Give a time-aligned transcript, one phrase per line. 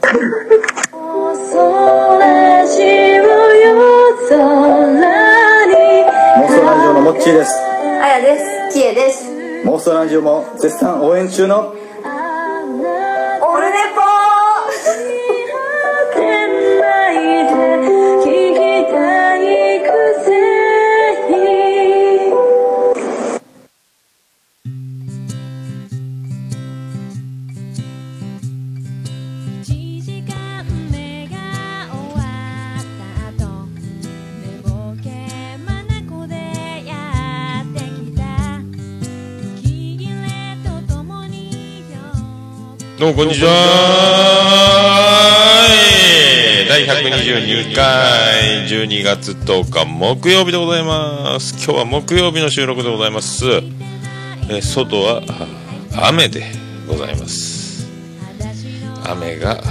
[0.00, 1.72] 妄想
[2.22, 2.82] ラジ
[6.88, 7.52] オのモッチーです
[8.02, 8.78] あやです。
[8.78, 9.30] きえです。
[9.66, 11.74] 妄想ラジオも絶賛応援中の
[43.00, 43.50] どうもこんにちは。
[46.68, 51.54] 第122回12月10日木曜日でございます。
[51.54, 53.46] 今日は木曜日の収録でございます。
[54.50, 55.22] え外は
[55.96, 56.44] 雨で
[56.86, 57.88] ございます。
[59.08, 59.62] 雨が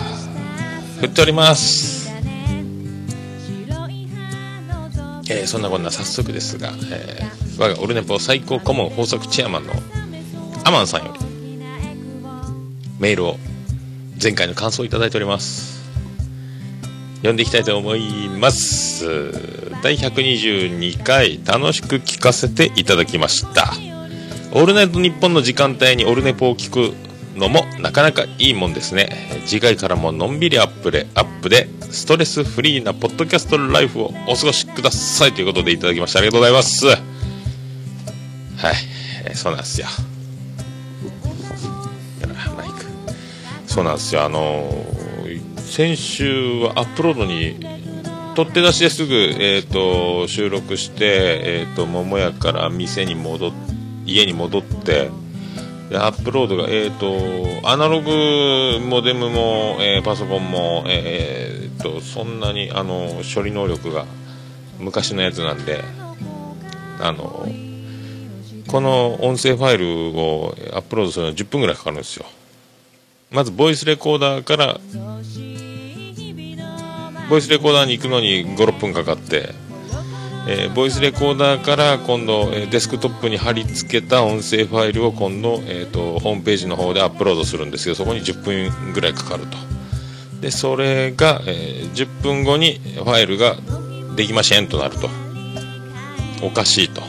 [0.99, 2.09] 降っております。
[5.29, 9.73] えーそんなこんな早速ですが、えー我がオルネポ最高顧問法則チェアマンの
[10.63, 11.18] アマンさんより
[12.99, 13.37] メールを
[14.21, 15.79] 前回の感想をいただいております。
[17.17, 19.05] 読んでいきたいと思います。
[19.81, 23.73] 第122回楽しく聞かせていただきました。
[24.51, 26.93] オールナイトニッポンの時間帯にオルネポを聞く
[27.37, 29.41] のもなかなかいいもんですね。
[29.45, 36.85] 次回からものんびりアップでアップでストレスフリーなポッドキャストライフをお過ごしくださいということでいただきましたありがとうございます。
[36.87, 36.97] はい、
[39.25, 39.87] えそうなんですよ。
[43.69, 44.23] そうなんですよ。
[44.23, 44.67] あの
[45.57, 47.59] 先週はアップロードに
[48.35, 53.51] 取って出しですぐ、えー、と収録して、えー、と桃屋から店に戻っ
[54.07, 55.11] 家に戻って
[55.91, 64.05] でアップロードが、えー、とアナログモデムも、えーパソコンも、えー、とそんなにあの処理能力が
[64.79, 65.83] 昔のやつなんで
[66.99, 67.47] あの
[68.67, 72.25] この音声ファイルをアップロードするの10分ぐらいかかるんですよ。
[73.31, 74.79] まずボイスレコーダーから
[77.29, 79.49] ボイスレコーダーに行くのに56分かかって、
[80.47, 89.57] えーボイスレコーダーから今度、えーデスクトップに貼り付けた音声ファイルを今度、えー、とホームページの方でアップロードするんですけどそこに10分ぐらいかかると。
[90.41, 93.55] でそれが、えー10分後にファイルが
[94.15, 95.07] できませんとなると。
[96.41, 97.03] おかしいと。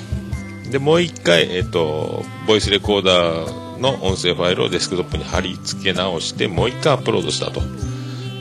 [0.70, 7.60] でもう一回、えー、とボイスレコーダーの音声ファイルをデスクトップに貼り付け直してもう一回アップロードしたと、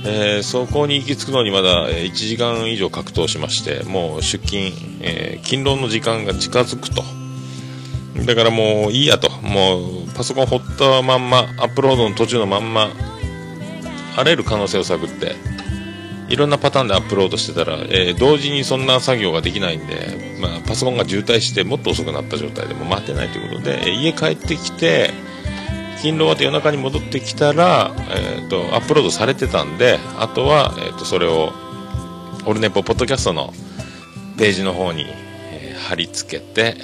[0.06, 7.04] えーそこに行き着くのにまだ1時間以上格闘しましてもう出勤、えー勤労の時間が近づくと。
[8.26, 9.32] だからもういいやと。
[9.42, 12.90] もうパソコン掘ったまんまアップロードの途中のまんま
[14.16, 15.36] あらゆる可能性を探って
[16.28, 25.12] いろんなパターンでアップロードしてたら、えー同時にそんな作業ができないんで、まあ、パソコンが渋滞してもっと遅くなった状態でもう待てないということで、え家帰ってきて
[26.02, 31.52] 勤労終わって夜中に戻ってきたら、えー、とアップロードされてたんであとは、えー、とそれを
[32.46, 33.54] オルネポポッドキャストの
[34.38, 35.06] ページの方に、
[35.52, 36.76] えー貼り付けて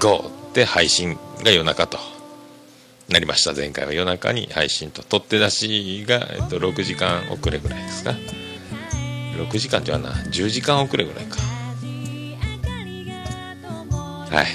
[0.00, 1.98] GO って配信が夜中と
[3.08, 3.52] なりました。
[3.52, 8.10] 前回は夜中に配信と取って出しが、えっと、6時間遅れぐらいですか。
[9.36, 10.16] 6時間って言わな。
[10.16, 11.36] 10時間遅れぐらいか。
[14.34, 14.46] はい。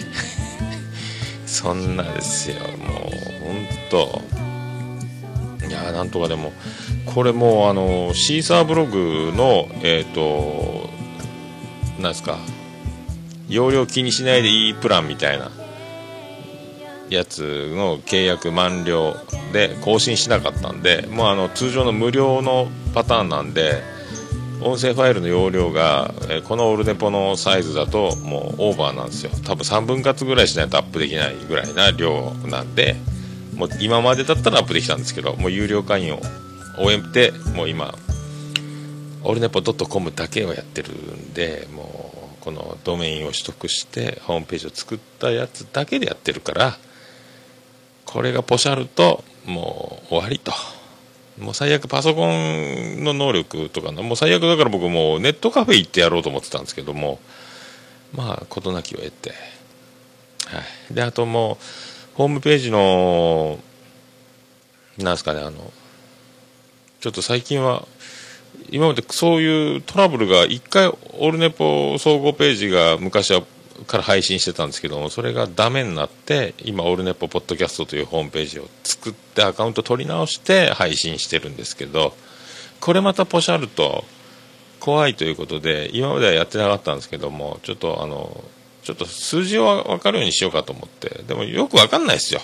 [1.51, 2.55] そんなですよ。
[2.59, 3.11] もう
[3.43, 4.21] 本当
[5.67, 6.53] いやなんとかでも
[7.05, 10.89] これもあのシーサーブログのえっ、と
[12.01, 12.37] なんですか
[13.49, 15.51] 容量気にしないでいいプランみたいな
[17.09, 19.17] やつの契約満了
[19.51, 23.83] で更新しなかったんでもうあの通常の無料のパターンなんで
[24.61, 29.31] 音声ファイルの容量が、えこのオルネポのサイズだともうオーバーなんですよ。
[29.43, 32.95] 多分3分割ぐらいしないとアップできないぐらいな量なんで
[33.55, 36.21] もう今までだったらアップできたんですけどもう有料会員を
[36.77, 37.93] 終えてもう今
[39.23, 46.77] オルネポ .com だけをやってるんでもうこのドメインを取得してホームページを作ったやつだけでやってるから
[48.05, 50.51] これがポシャるともう終わりと。
[51.41, 57.19] もう最悪パソコンの能力とかのもう最悪だから僕もうネットカフェ行ってやろうと思ってたんですけども
[58.13, 59.31] まあ事なきを得て、
[60.45, 60.61] は
[60.91, 61.57] い、であとも
[62.13, 63.59] うホームページの
[64.99, 65.71] なんですかねあの
[66.99, 67.87] ちょっと最近は
[68.69, 73.41] 今までそういうトラブルが1回オルネポ総合ページが昔は
[73.87, 82.13] から配信してたんですけどもそれがダメになって今オールネポポッドキャストというホームページを作ってアカウント取り直して配信してるんですけど
[82.79, 84.03] これまたポシャると
[84.79, 88.43] 怖いということで今まではやってなかったんですけどもちょっとあの
[88.83, 92.41] ちょっと数字を分かるようにしようかと思ってでもよく分かんないですよ。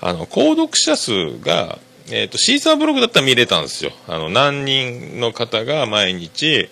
[0.00, 1.78] あの購読者数が、
[2.08, 3.92] えー、とシーサーブログだったら見れたんですよ。
[4.08, 6.68] あの何人の方が毎日、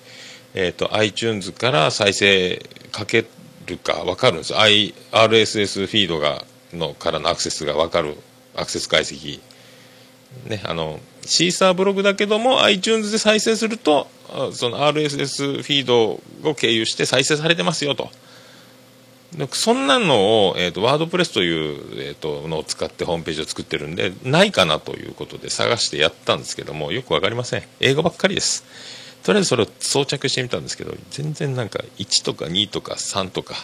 [0.55, 3.25] えー、と iTunes から再生かけ
[3.67, 4.53] るか分かるんです。
[4.53, 8.17] よ I RSS フィードがのからのアクセスが分かる
[8.57, 9.41] アクセス解析。
[10.47, 14.09] ね、あのシーサーブログだけども iTunes で再生すると
[14.53, 18.11] その RSS フィードを経由して再生されてますよと。
[19.51, 27.63] そんなのを、えーと、ワードプレスという、えーとのを使ってホームページを作ってるんでないかなということで探してやったんですけどもよく分かりません。
[27.81, 28.65] 英語ばっかりです。
[29.25, 33.55] とりあえずそれを装着してみたんですけど全然なんか1とか2とか3とか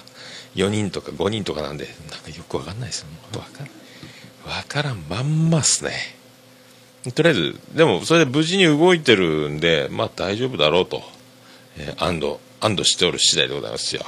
[0.54, 3.06] 4人とか5人とかなんでなんかよく分かんないですよ。
[3.32, 3.70] 分かん
[4.42, 5.92] 分からんまんまっすね。
[7.14, 11.02] とりあえず、でもそれで無事に動いてるんで、まあ大丈夫だろうと、
[11.78, 14.02] えー安堵、安堵しておる次第でございますよ。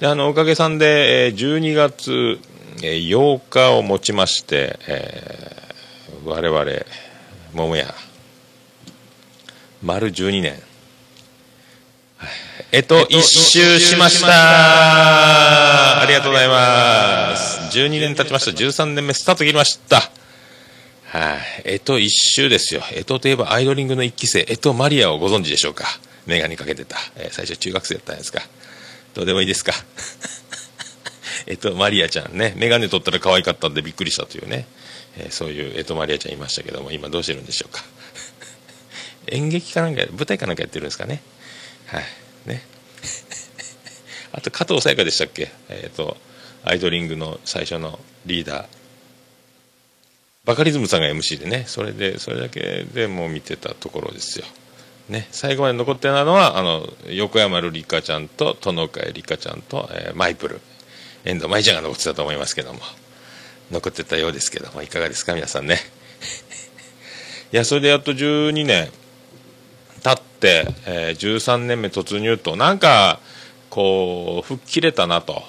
[0.00, 2.38] で、あの、おかげさんで、えー12月、
[2.82, 6.64] えー8日をもちまして、えー我々、
[7.54, 7.94] 桃屋、
[9.82, 10.60] 丸12年、
[12.70, 17.60] えっと、一周しましたありがとうございます。
[17.78, 18.50] 12年経ちました。
[18.50, 19.96] 13年目スタート切りました。
[21.06, 22.82] はい、えと一周ですよ。
[22.92, 25.86] えとといえばアイドリングの一期生、えとマリアをご存知でしょうか？
[26.26, 26.98] メガネかけてた。
[27.16, 28.42] えー最初中学生だったんですか？
[29.14, 29.72] どうでもいいですか？
[31.48, 34.66] えとマリアちゃんね、メガネ取ったら可愛かったんでびっくりしたというね、
[35.16, 37.82] えーそういうえとマリアちゃんいましたけども、今どうしてるんでしょうか？
[39.32, 41.22] 演劇かなんか、舞台かなんかやってるんですかね？
[41.86, 42.04] はい。
[42.48, 42.62] ね。
[44.32, 45.50] あと加藤沙耶香でしたっけ？
[45.68, 46.16] えっ、と、
[46.64, 48.66] アイドリングの最初のリーダー。
[50.44, 54.46] バカリズムさんが MC でね、それで、それだけでもう見てたところですよ。
[55.08, 60.60] ね、最後まで残ってたのは、あの、横山瑠璃香ちゃんと、殿海里香ちゃんと、えーマイプル、
[61.24, 62.80] 遠藤舞ちゃんが残ってたと思いますけども、
[63.70, 65.80] 残ってたようですけども、いかがですか、皆さんね。
[67.52, 68.90] いや、それでやっと12年
[70.02, 73.20] 経って、えー13年目突入と、なんか、
[73.70, 75.42] こう、吹っ切れたなと。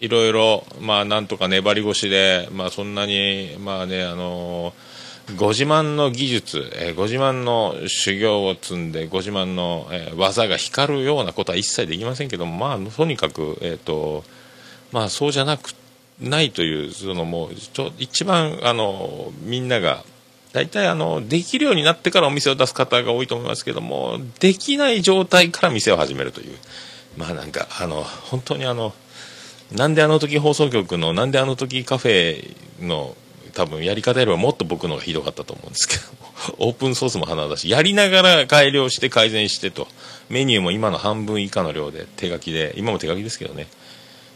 [0.00, 4.94] いろいろ、まあ、なんとか粘り腰で、まあ、そんなに、まあね、あのー
[5.38, 14.24] ご自慢の技術、えーご自慢の修行を積んで、ご自慢の、えー技が光るようなことは一切できませんけども、まあ、とにかく、えっ、と、
[14.92, 15.74] まあ、そうじゃなく、
[16.20, 20.04] ないという、そのもう、ちょ一番、あの、みんなが、
[20.54, 26.56] 大体あの、できるようになってからお店を出す方が多いと思いますけども、できない状態から店を始めるという。
[27.16, 28.94] まあなんか、あの、本当にあの、
[29.72, 33.16] なんであの時放送局の、なんであの時カフェの、
[33.52, 36.02] 多分やり方よりはもっと僕の方がひどかったと思うんですけど、
[36.58, 39.88] オープンソースも花だし、やりながら改良して改善してと、
[40.28, 43.66] メニューも今の半分以下の量で手書きで、今も手書きですけどね、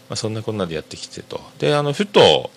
[0.08, 1.40] まあ、そんなこんなでやってきてと。
[1.60, 2.50] で、あの、ふと、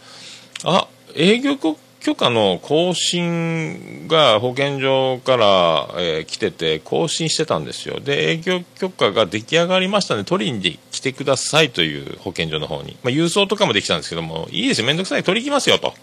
[0.64, 1.58] あ、営業
[2.02, 8.00] 許可の更新が保健所から、えー来てて、更新してたんですよ。
[8.00, 12.98] で、営業許可が出来上がりましたので、取りに来てくださいという保健所の方に。
[13.04, 15.94] まあ、郵送とかもできたんですけども、いいですよ、めんどくさい、取り行きますよと。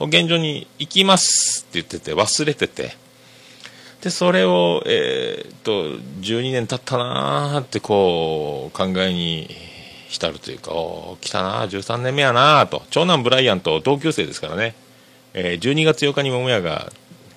[0.00, 2.96] 保健所に行きますって言ってて、忘れてて。
[4.00, 9.48] で、それを、えーっと、12年経ったなーってこう、考えに
[10.08, 12.82] 浸るというか、おー来たなー、13年目やなーと。
[12.90, 14.74] 長男ブライアンと同級生ですからね。
[15.34, 16.92] えー12月8日に桃屋が、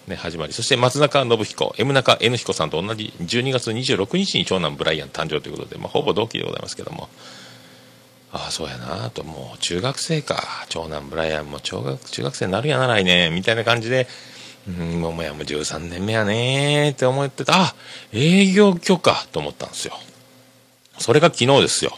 [0.08, 7.10] ね、始まり、そして松中信彦、M 中 N 彦さんと同じ12月26日に長男ブライアン誕生ということで、まあ、ほぼ同期でございますけども、
[8.34, 14.08] ああ、そうやなと、もう中学生か、長男ブライアンも中学中学生になるやな来年、みたいな感じで、
[14.68, 17.76] うん、桃屋も13年目やねって思ってた、あ
[18.14, 19.94] 営業許可と思ったんですよ。
[20.98, 21.98] それが昨日ですよ。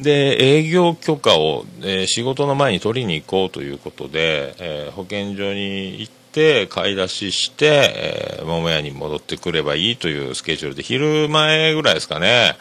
[0.00, 12.56] で、営業許可を、えー仕事の前に取りに行こうということで、えー保健所に行って、買い出しして、えー桃屋に戻ってくればいいというスケジュールで、昼前ぐらいですかね、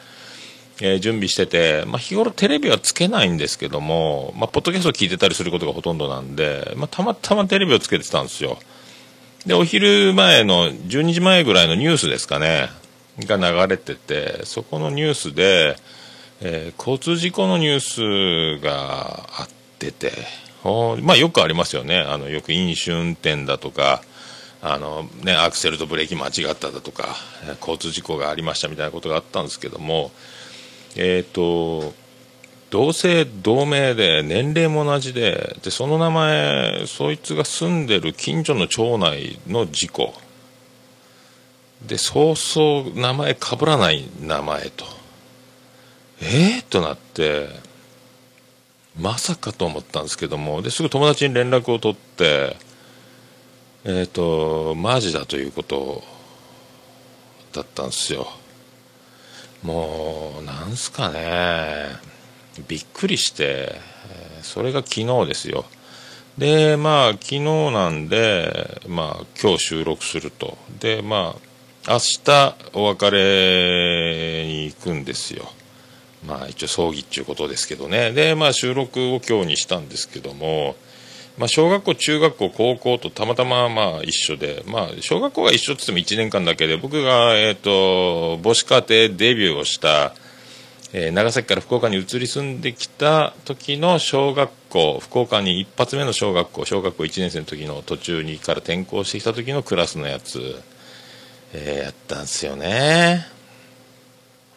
[0.81, 8.60] えー準備してて、まあ、日頃テレビはつけないんですけども、まあ、ポッドキャストを聞いてたりすることがほとんどなんで、まあ、たまたまテレビをつけてたんですよ。
[9.46, 12.69] で、お昼前の12時前ぐらいのニュースですかね、
[13.19, 15.77] が流れてて、そこのニュースで、
[16.41, 20.12] えー交通事故のニュースがあってて、
[21.01, 22.00] まあよくありますよね。
[22.00, 24.01] あの、よく飲酒運転だとか、
[24.62, 27.15] あのね、アクセルとブレーキ間違っただとか、
[27.62, 30.12] 交通事故がありましたみたいなことがあったんですけども、
[30.96, 31.93] えっ、と、
[32.69, 40.13] 同姓同名で年齢も同じででその名前そいつが住んでる近所の町内の事故。
[41.86, 44.99] でそうそう名前かぶらない名前と。
[46.21, 47.47] えー、となって
[48.99, 52.57] まさかと思ったんですけどもですぐ友達に連絡を取って
[53.85, 56.03] えっ、とマジだということ
[57.53, 58.27] だったんですよ。
[59.63, 61.88] もうなんすかね。
[62.67, 63.75] びっくりして
[64.41, 65.65] それが昨日ですよ。
[66.38, 67.39] でまあ昨日
[67.71, 70.57] なんでまあ今日収録すると。
[70.79, 71.35] でま
[71.88, 75.51] あ明日お別れに行くんですよ。
[76.25, 78.11] まあ一応葬儀っていうことですけどね。
[78.11, 80.75] でまあ収録を今日にしたんですけども
[81.38, 88.85] まあ小学校中学校高校とたまたままあ一緒でまあ小学校が一緒って言っても1年間だけで僕がえっ、と母子家庭
[89.17, 90.13] デビューをした
[90.91, 100.61] えー長崎から福岡に移り住んできた時の小学校福岡に一発目の小学校小学校1年生の時の途中にから転校してきた時のクラスのやつ、
[101.53, 103.38] えーやったんですよね。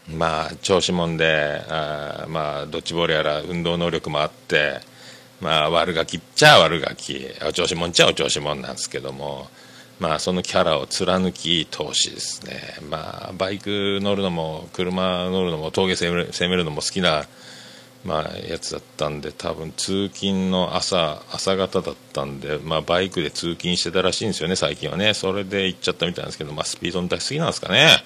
[0.09, 4.81] まあ調子もんであまあドッジボールやら運動能力もあって
[5.41, 7.27] まあ悪ガキっちゃ悪ガキ。
[7.47, 9.49] お調子もんっちゃお調子もんなんですけども
[10.01, 12.61] まあそのキャラを貫き通しですね。
[12.91, 17.25] まあバイク乗るのも車乗るのも峠攻める攻めるのも好きな
[18.05, 25.15] まあやつだったんで多分通勤の朝朝方だったんでまあバイクで通勤してたらしいんですよね最近はね。
[25.15, 28.05] それで行っちゃったみたいなんですけどまあスピードに出しすぎなんですかね。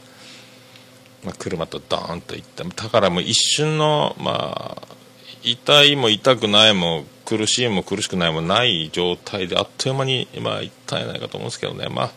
[1.26, 2.62] まあ、車とドーンといった。
[2.62, 4.82] だからもう一瞬のまあ
[5.42, 11.88] 痛いも痛くないも苦しいも苦しくないもない状態であっという間にまあいったんやないかと思うんですけどね。
[11.88, 12.10] まあ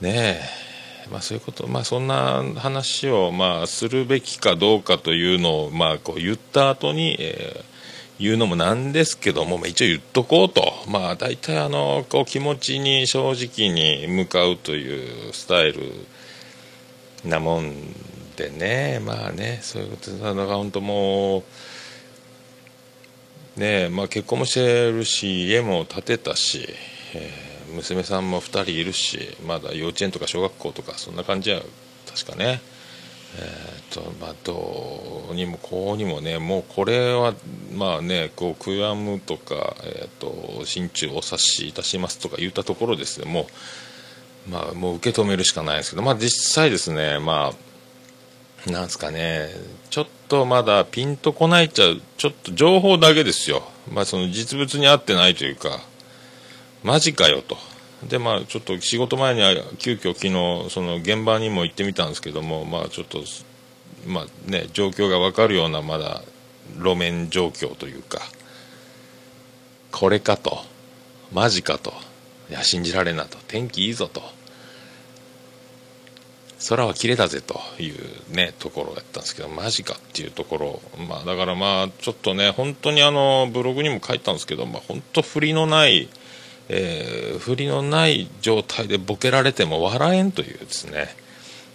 [0.00, 0.40] ね
[1.06, 1.10] え。
[1.10, 1.66] まあそういうこと。
[1.68, 7.76] まあそんな話をまあするべきかどうかというのをまあこう言った後に、えー
[8.18, 10.72] 言うのもなんですけども、一応言っとこうと。
[10.88, 15.82] まあ大体あのこう気持ちに正直に向かうというスタイル
[17.26, 17.72] なもん
[18.36, 19.00] でね。
[19.04, 21.44] まあねそういうことだか本当も
[23.56, 26.68] うねまあ結婚もしてるし家も建てたし、
[27.14, 31.60] えー娘さんも2人いるしまだ幼稚園とか小学校とかそんな感じや
[32.08, 32.60] 確かね。
[33.38, 37.34] えーとまあ、どうにもこうにもねもうこれは
[37.74, 43.44] まあねこう悔やむとか、えー、と心中お察しいたしますとか言ったところですねもう
[44.50, 47.52] まあ、もう受け止めるしかないですけど、まあ、実際ですね、ま
[48.66, 49.50] あ、なんですかね、
[49.90, 53.62] ちょっとまだピンとこないっちゃ、ちょっと情報だけですよ、
[53.92, 55.80] まあ、その実物に合ってないというか、
[56.82, 57.56] マジかよと。
[58.08, 63.22] でまあ、ちょっと仕事前には急遽昨日その現場にも行ってみたんですけども、まあ、ちょっと、
[64.06, 66.22] まあね、状況が分かるようなまだ
[66.76, 68.20] 路面状況というか
[69.90, 70.58] これかと。
[71.32, 71.94] マジかと。
[72.50, 73.38] いや信じられんなと。
[73.48, 74.22] 天気いいぞと。
[76.68, 80.82] 空は綺麗だぜというねところだったんですけどマジかっていうところ。
[81.06, 86.08] まあだからまあちょっとね本当にあのブログにも書いたんですけどまあ本当振りのない
[86.68, 91.08] えー振りのない状態でボケられても笑えんというですね。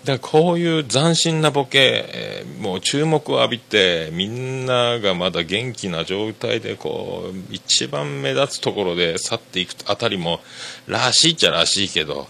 [0.03, 10.41] だからこういう斬新なボケ、えーもう注目を浴びてみんながまだ元気な状態でこう一番目立つところで去っていくあたりも
[10.87, 12.27] らしいっちゃらしいけど、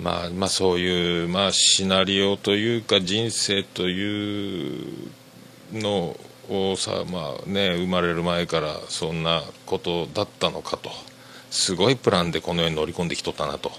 [0.00, 5.10] まあ、まあそういう、まあ、シナリオというか人生という
[5.72, 6.16] の
[6.48, 10.90] をさ、まあね、生まれる前からそんなことだったのかと
[11.50, 13.72] すごいプランでこの世に乗り込んできとったなと。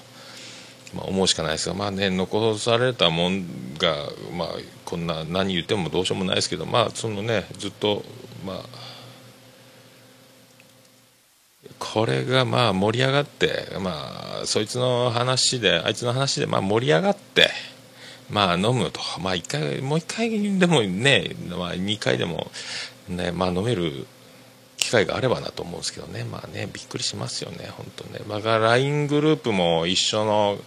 [0.93, 3.45] まあ、思うしかないですが、まあね、残されたもん
[3.77, 3.93] が、
[4.38, 4.50] まあ、
[4.86, 8.03] こんな何言ってもどうしようもないですけど、まあそのね、ずっと、
[8.45, 8.57] まあ、
[11.79, 17.50] これがまあ盛り上がって、まあ、そいつの話で、あいつの話でまあ盛り上がって、
[18.29, 22.51] まあ飲むと、まあ一回、もう一回でもね、まあ二回でも、
[23.07, 24.07] ね、まあ飲める
[24.77, 28.19] 機会があればなと思うんですけどね、まあね、びっくりしますよね、本当ね。
[28.27, 30.57] まあ、LINE グループも一緒の、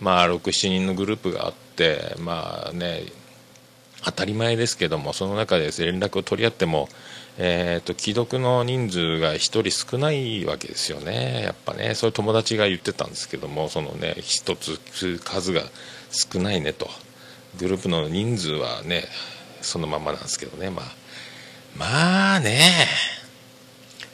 [0.00, 3.04] まあ、6、7人のグループがあって、まあね、
[4.04, 6.88] 当たり前ですけども、その中で連絡を取り合っても、
[7.36, 15.62] えー、と既読の人数が1人少ないわけですよね、やっぱね、そういう友達が言ってたんですけども、そのね、1つ数が
[16.10, 16.88] 少ないねと、
[17.58, 19.04] グループの人数はね、
[19.62, 20.84] そのままなんですけどね、まあ、
[21.76, 22.86] まあね、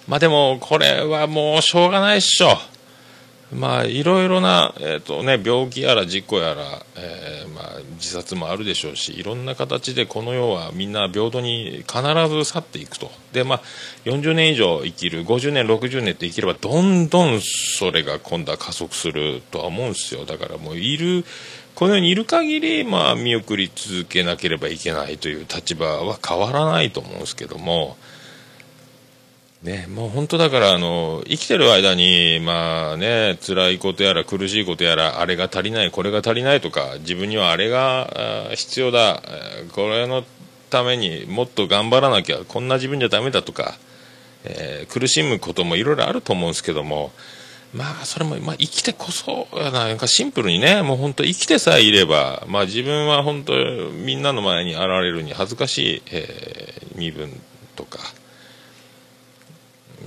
[0.08, 2.58] まあでも、これはもうしょうがないっしょ。
[3.52, 6.62] まあいろいろな、えーとね、病気やら事故やら、
[6.96, 13.62] えーまあ、自殺もあるでしょうしいろんな形でこの世はみんな平等に必ず去っていくとで、まあ、
[14.04, 21.24] 40年以上生きる50年60年って生きればどんどんそれが今度は加速するとは思うんですよだからもういる
[21.74, 27.96] この世にいる限り、まあ、見送り続けなければいけないという立場は変わらないと思うんですけども。
[29.62, 38.08] ね、もう本当だからあの生きてる間にまあね辛いことやら苦しいことやらあれが足りないこれが足りないとか自分にはあれが
[38.54, 39.22] 必要だ
[39.72, 40.24] これの
[40.70, 43.74] ためにもっと頑張らなきゃこんな自分じゃダメだとか、
[44.44, 47.12] えー苦しむこともいろいろあると思うんですけども
[47.74, 53.52] まあそれも、まあ、生きてこそなんかシンプルにねもう本当生きてさえいれば、まあ、自分は本当
[53.92, 57.30] みんなの前に現れるに恥ずかしい、えー身分
[57.76, 58.00] とか。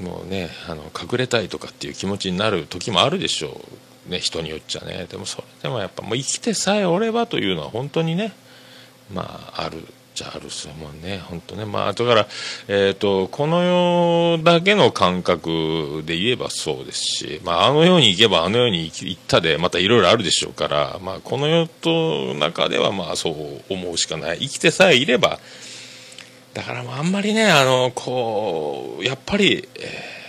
[0.01, 3.62] もうねあの隠れたいとかっていう気持ちになる時もあるでしょ
[4.07, 5.07] うね人によっちゃね。
[5.09, 8.33] でもそれでもやっぱもう生きてさえおればというのは本当にね
[9.13, 9.77] まあある
[10.15, 11.19] じゃあるっすもうね。
[11.19, 11.65] 本当ね。
[11.65, 12.27] まあだから
[12.67, 24.39] えっ、とこの世だけの感覚で言えばそうですしまああの世に行けばあの世に行き行ったでまたいろいろあるでしょうからまあこの世と中ではまあそう思うしかない。
[24.39, 25.39] 生きてさえいれば
[26.53, 30.24] だからあんまりね、あの、こう、やっぱり、えー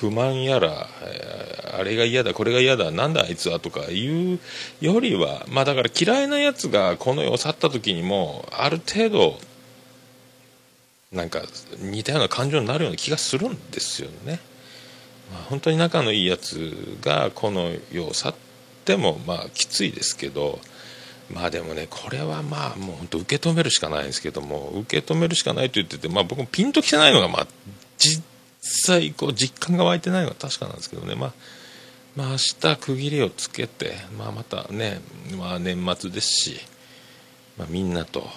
[0.00, 4.38] 不満やら、えーあれが嫌だ、これが嫌だ、なんだあいつはとかいう
[4.80, 9.38] よりは、まあだから嫌いなやつがこの世を去った時にも、ある程度、
[11.12, 11.42] なんか
[11.78, 14.40] 似たような感情になるような気がするんですよね。
[15.32, 18.34] まあ、本当に仲のいいやつがこの世を去っ
[18.84, 20.60] ても、まあきついですけど、
[21.32, 27.46] まあでもね、これはまあもう本当受け止めるしかないんですけども、受け止めるしかないと言ってて、まあ僕もピンときてないのが、まあ
[27.98, 28.22] 実
[28.60, 31.32] 際こう実感が湧いてないのは確かなんですけどね、まあ、
[32.16, 35.00] まあ明日区切りをつけて、まあまたね、
[35.38, 36.60] まあ年末ですし、
[37.56, 38.28] まあみんなと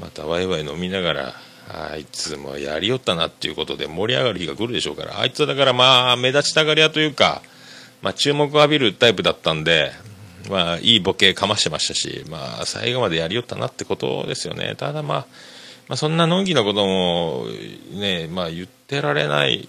[0.00, 1.34] またワイワイ飲みながら、
[1.70, 7.42] あいつもやりよったなっていうことで盛り上がる日が来るでしょうから、あいつはだからまあ目立ちたがり屋というか、
[8.00, 9.92] まあ注目を浴びるタイプだったんで、
[10.48, 14.74] まあ、いいボケかましてましたし、まあ、最後までやりよったなってことですよね。
[14.76, 15.26] ただまあ、
[15.88, 17.46] まあ、そんなのんきなことも、
[17.92, 19.68] ね、まあ、言ってられない、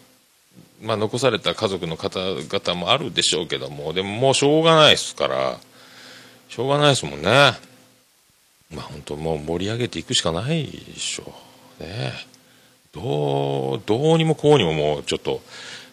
[0.82, 5.60] まあ、残された家族の方々もあるでしょうけども、でももうしょうがないですから、
[6.50, 7.54] しょうがないですもんね。
[8.72, 11.34] まあ、本当もう盛り上げていくしかないでしょ
[11.80, 11.84] う。
[11.84, 12.14] ね。
[12.92, 15.42] どう、どうにもこうにももうちょっと、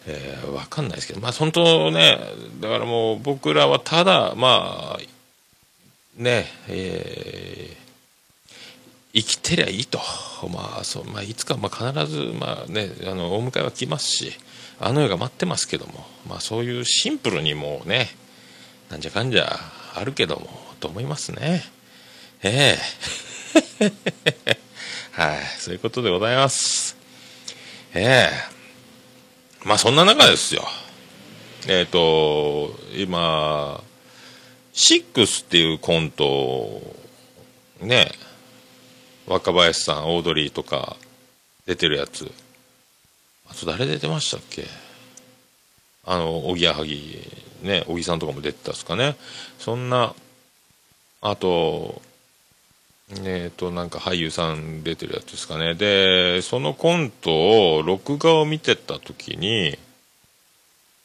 [0.07, 2.17] えー、わかんないですけど、まあ本当ね、
[2.59, 4.99] だからもう僕らはただ、まあ、
[6.17, 7.87] ね、えー
[9.17, 9.99] 生きてりゃいいと。
[10.47, 14.31] まあ、そう、まあ、いつか、まあ、必ず、まあね、あの、お迎えは来ますし、
[14.79, 18.09] あの世が待ってますけども、まあ、そういうシンプルにもうね、
[18.91, 19.59] なんじゃかんじゃ
[19.95, 20.47] あるけども、
[20.79, 21.63] と思いますね。
[22.43, 22.77] え
[23.79, 23.89] え
[25.11, 26.95] はい、そういうことでございます。
[27.95, 28.56] ええ
[29.67, 30.65] まあそんな中ですよ。
[31.67, 33.83] えっ、と、今、
[34.71, 36.95] シックスっていうコントを
[37.81, 38.13] ね、
[39.25, 40.95] 若林さん、オードリーとか
[41.65, 42.31] 出てるやつ。
[43.49, 44.65] あと誰出てましたっけ？
[46.05, 47.19] あの、おぎやはぎ、
[47.61, 49.17] ね、小木さんとかも出てたんすかね。
[49.59, 50.15] そんな、
[51.19, 52.01] あと、
[53.09, 55.75] えっ、と、なんか俳優さん出てるやつですかね。
[55.75, 59.77] で、そのコントを録画を見てた時に、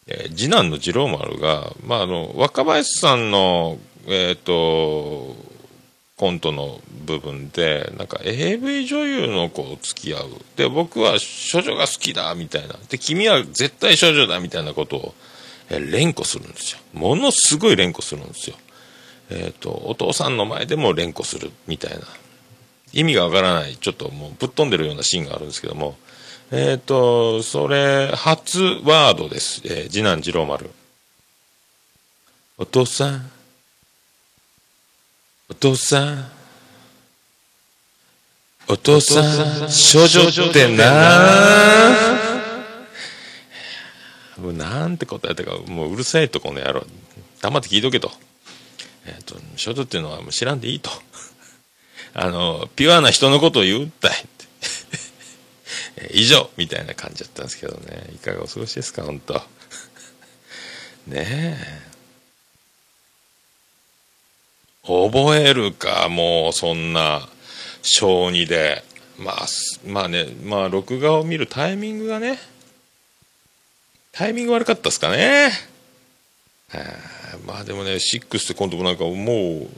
[0.08, 5.36] えー次男の次郎丸が、まあ、あの、若林さんの、えっ、と、
[6.16, 10.30] コントの部分で、なんか AV 女優の子を付き合う。
[10.56, 11.18] で、僕は
[11.52, 12.74] 処女が好きだ、みたいな。
[12.88, 15.14] で、君は絶対処女だ、みたいなことを、
[15.70, 16.80] えー連呼するんですよ。
[16.94, 18.56] ものすごい連呼するんですよ。
[19.30, 22.06] えっ、と、お父さんの前でも連呼する、みたいな。
[22.92, 25.96] 意味がわからない、ちょっともうぶっ飛んでるようなシーンがあるんですけども、
[26.50, 29.62] えっ、と、それ、初ワードです。
[29.64, 30.70] えー次男次郎丸。
[32.58, 33.30] お父さん、
[35.48, 36.30] お父さん、
[38.68, 39.20] お父さ
[39.66, 42.32] ん、少女ってな
[44.38, 46.84] もうなんて答えたか、もううるさいとこの野郎、
[47.40, 48.10] 黙って聞いとけと。
[49.06, 50.90] えっ、と、少女っていうのはもう知らんでいいと。
[52.14, 54.28] あの、ピュアな人のことを言うったい。
[56.14, 58.10] 以上みたいな感じだったんですけどね。
[58.14, 59.34] いかがお過ごしですか、本当
[61.06, 61.82] ねえ。
[64.84, 67.28] 覚えるか、もうそんな、
[67.82, 68.84] 小2で。
[69.18, 69.46] まあ、
[69.86, 72.40] まあね、まあ、録画を見るタイミングがね、
[74.10, 75.52] タイミング悪かったですかね。
[76.72, 79.68] えーまあでもね6ってコントもなんかもう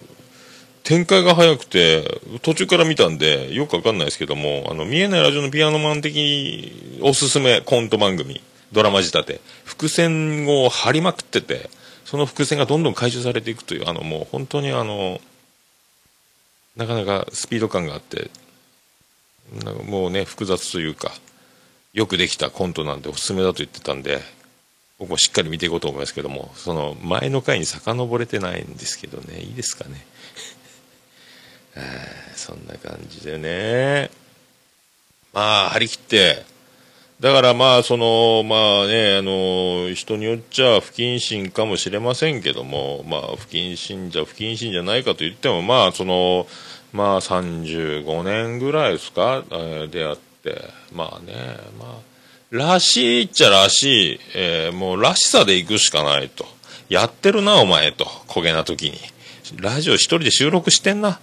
[0.83, 11.71] 展開が早くて途中から見たんでよくわかんないですけどもあの見えないラジオのピアノマン的におすすめコント番組ドラマ仕立て伏線を張りまくってて
[12.05, 15.21] その伏線がどんどん回収されていくというあのもう本当にあの
[16.77, 18.31] なかなかスピード感があって
[19.65, 21.13] なんかもうね複雑というか
[21.95, 24.21] よくできたコントなんでおすすめだと言ってたんで
[25.05, 29.41] 僕もしっかり見ていこうと思いますけどもその前の回に遡れてないんですけどね。
[29.41, 30.07] いいですかね。
[31.77, 31.81] あ
[32.35, 34.11] そんな感じでね。
[35.35, 36.43] まあ張り切って。
[37.21, 46.47] だからまあそのまあねあの人によっちゃ不謹慎かもしれませんけどもまあ不謹慎じゃ不謹慎じゃないかと言ってもまあその
[46.93, 50.63] まあ35年ぐらいですか、えー出会って。
[50.93, 51.35] まあね
[51.79, 52.14] まあ
[52.55, 56.47] らしいっちゃらしい、えーもうらしさで行くしかないと。
[56.89, 58.05] やってるなお前と。
[58.29, 58.99] 焦げな時に。
[59.61, 61.19] ラジオ一人で収録してんな。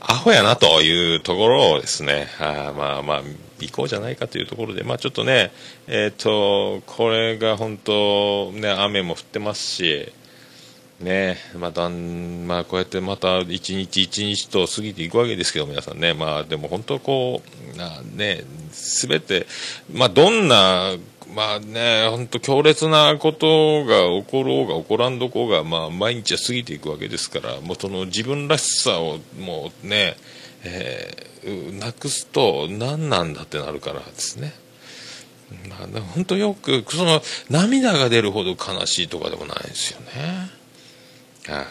[0.00, 3.22] アホやなというところをですね、あまあまあ、
[3.58, 5.50] 行こうじゃないかというところで、まあちょっとね、
[5.88, 10.12] えっ、と、これが本当、ね、雨も降ってますし、
[11.00, 17.42] ね、また、まあこうやってまた一日一日と過ぎていくわけですけど、皆さんね、まあでも本当こ
[17.74, 19.46] う、なね、すべて、
[19.92, 20.96] まあどんな、
[21.34, 30.16] まあね、本当強烈なことが起ころうが起こらんどこうが、まあ毎日は過ぎていくわけですから、もうその自分らしさをもうね、
[30.64, 31.30] えー
[31.78, 34.52] なくすと何なんだってなるからですね。
[35.68, 40.59] まあ、本当よく、その涙が出るほど悲しいとかでもないですよね。
[41.50, 41.66] あ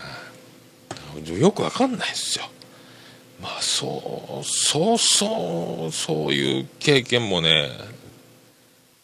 [1.15, 2.45] あよくわかんないですよ。
[3.41, 7.69] まあそう、そうそう、そういう経験もね、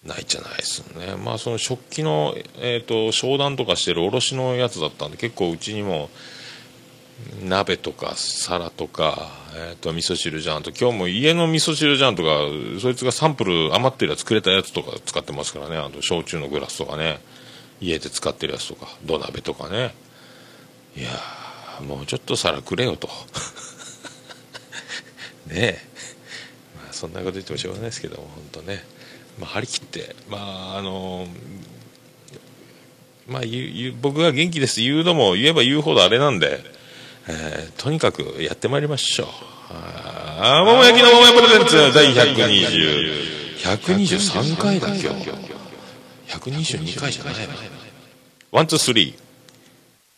[0.06, 1.16] ないじゃないですね。
[1.16, 6.10] まあその食器の、えっ、と、商談とかしてる卸のやつだったんで、結構うちにも、
[7.44, 12.30] 鍋とか皿とか、えー、と味噌汁じゃんと今日も家の味噌汁じゃんとか
[12.82, 17.20] そいつがサンプル余ってるやつくれたやつとか使ってますからねあと焼酎のグラスとかね
[17.80, 19.94] 家で使ってるやつとか土鍋とかね
[20.96, 23.08] いやーもうちょっと皿くれよと。
[25.48, 25.80] ねえ、
[26.78, 28.84] まあ、そんなこと言ってもしょうがないですけども本当ね、
[29.40, 30.16] まあ、張り切って。
[30.30, 31.28] まああの
[33.28, 33.42] まあ、
[34.02, 34.82] 僕が元気です。
[34.82, 36.64] 言うのも言えば言うほどあれなんで、
[37.28, 39.28] えーとにかくやってまいりましょう。
[39.70, 45.08] あー桃焼きの桃屋プレゼンツ第120、123回だ今日。
[46.28, 47.54] 122回じゃないな。
[48.52, 49.25] ワン、ツー、スリー。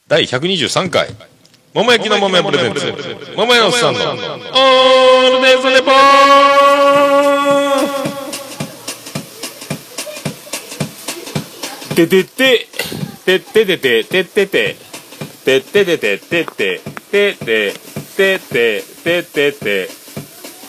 [0.08, 1.10] 第123回。
[1.74, 2.94] 桃焼きの桃屋プレゼンツ。
[3.36, 4.00] 桃屋のおっさんの。
[4.00, 4.16] オー
[5.34, 5.92] ルデイズレポ
[11.94, 12.68] ててて、
[13.26, 14.78] てててて、ててて、
[15.44, 17.74] てててて、てて、てて、
[18.16, 19.97] てて、ててて、てて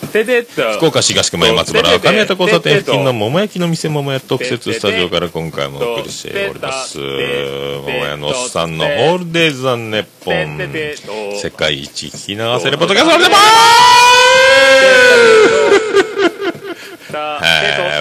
[0.08, 0.72] と。
[0.78, 13.38] 福岡市東区前松原赤宮田交差点付近の桃焼きの店桃屋特設スタジオから今回もお送りしております桃屋のおっさんのオールデイズ・ザ・ネッポン世界一聞き流せるポッドキャストネポン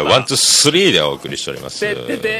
[0.07, 1.85] ワン、ツー、スリーでお送りしております。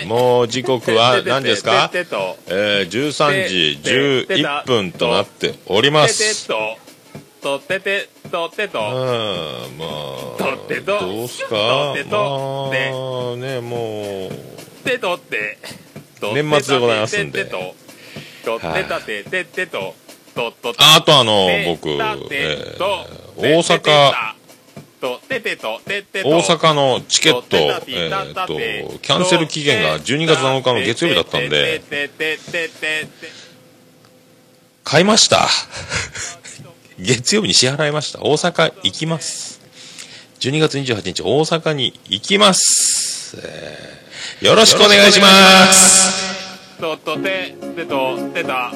[0.06, 6.48] もう時刻は何ですかえー、13時11分となっております。
[7.48, 8.80] とててとてと。
[8.80, 9.90] うん、まあ、
[10.38, 11.00] とってと。
[11.00, 11.50] どうすか？
[11.50, 15.58] とってまとあ、ね、もう、てとって。
[16.20, 17.46] 年末でございますんで。
[17.46, 17.74] と
[18.44, 18.60] と。
[18.60, 19.96] てたてててと。
[20.36, 22.78] ととああとあのて僕え
[23.38, 24.12] 大阪
[25.00, 25.80] とててと。
[25.86, 26.30] ててと。
[26.30, 33.08] 大阪のチケット、えーっと、キャンセル期限が12月7日の月曜日だったんで、ててててて。
[34.84, 35.48] 買いました。
[37.00, 38.22] 月曜日に支払いました。
[38.22, 39.62] 大阪行きます。
[40.40, 43.38] 12月28日大阪に行きます。
[43.44, 43.98] えー
[44.42, 45.28] よろしくお願いしま
[45.72, 46.78] す。
[46.80, 48.72] ととててとてた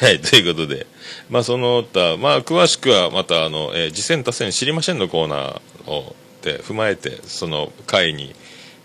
[0.00, 0.86] はい、ということで、
[1.28, 8.34] まあ、その他、まあ、詳しくはまた、あの、えー、次戦多戦知りませんのコーナーを、で、踏まえて、その回に、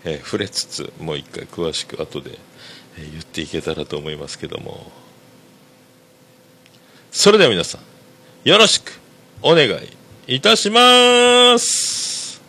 [0.04, 2.38] えー触れつつ、もう一回詳しく後で、
[2.98, 4.90] えー言っていけたらと思いますけども。
[7.14, 8.98] それでは皆さん、よろしく
[9.42, 12.40] お願いいたします。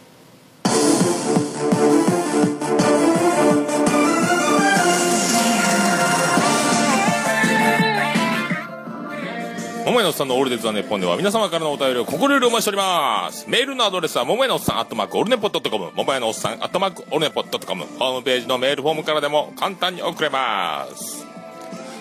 [9.85, 13.47] 桃桃屋のおっさんのオールデイズ・ザ・ネッポンでは皆様からのお便りを心よりお待ちしております。
[13.47, 21.27] メールのアドレスは、桃屋のおっさん、アットマーク、オルネポットコム、桃屋のおっさん、アットマーク、オルネポットコム、ホームページのメールフォームからでも簡単に送れます。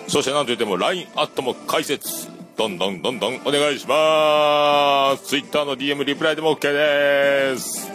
[0.07, 5.27] そしてなんといっても LINE アットも解説、どんどんどんどんお願いします。
[5.27, 7.89] Twitter の DM リプライでも OK です。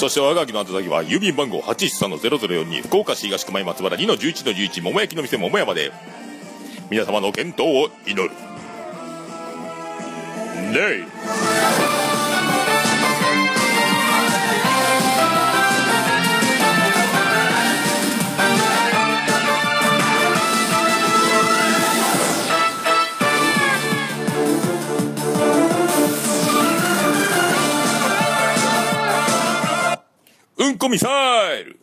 [0.00, 5.92] そして我がきの宛先は郵便番号813-0042福岡市東区前松原2-11-11桃焼きの店桃山で
[6.90, 8.30] 皆様の健闘を祈る
[10.72, 12.09] ねえ
[30.80, 31.08] コミサ
[31.52, 31.78] イル。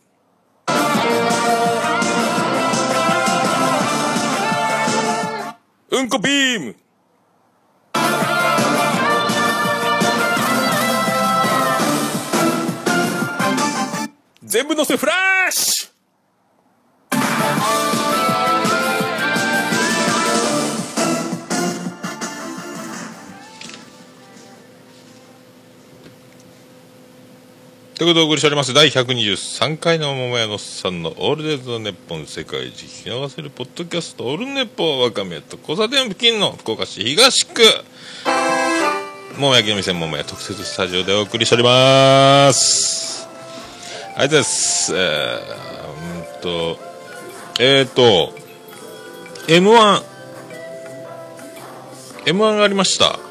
[5.90, 6.76] うんこビーム。
[14.42, 15.37] 全部乗せフライ
[27.98, 28.72] ということでお送りしております。
[28.72, 37.60] 第123回の桃屋のさんのオールデイズのネッポン世界一聞き流せるポッドキャストオールネッポわかめと交差点付近の福岡市東区。
[39.36, 43.28] 桃焼きの店桃屋特設スタジオでお送りしております。
[44.14, 46.78] ありがとうございますえー、うんと
[47.58, 48.32] えーと
[49.48, 50.04] M1
[52.26, 53.27] M1 がありました。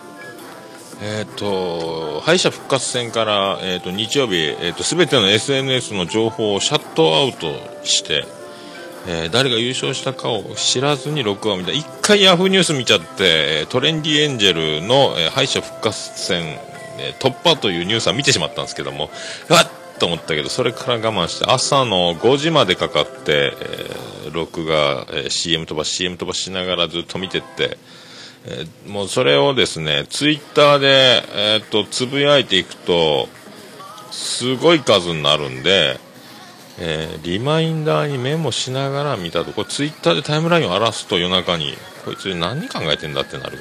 [1.01, 8.25] えっ、と敗者復活戦から、えー、と日曜日、えー、と全ての SNS の情報をシャットアウトして、
[9.07, 11.71] えー誰が優勝したかを知らずに録画を見た。
[11.71, 16.57] 一回ヤフーニュース見ちゃってトレンディエンジェルの、えー敗者復活戦、
[16.99, 19.09] えー突破というニュースは見てしまったんですけども
[19.49, 19.67] うわっ
[19.99, 33.27] と思ったけどそれから我慢して朝の5時までかかって、えー録画、えー CM 飛ばし CM 飛ばしながらずっと見てってーもうそれをですねツイッターで、えー、とつぶやいていくと
[34.11, 35.99] すごい数になるんで、
[36.79, 39.51] えーリマインダーにメモしながら見たと。
[39.51, 41.73] これツイッターでタイムラインを荒らすと夜中に
[42.05, 43.57] こいつ何考えてんだってなる、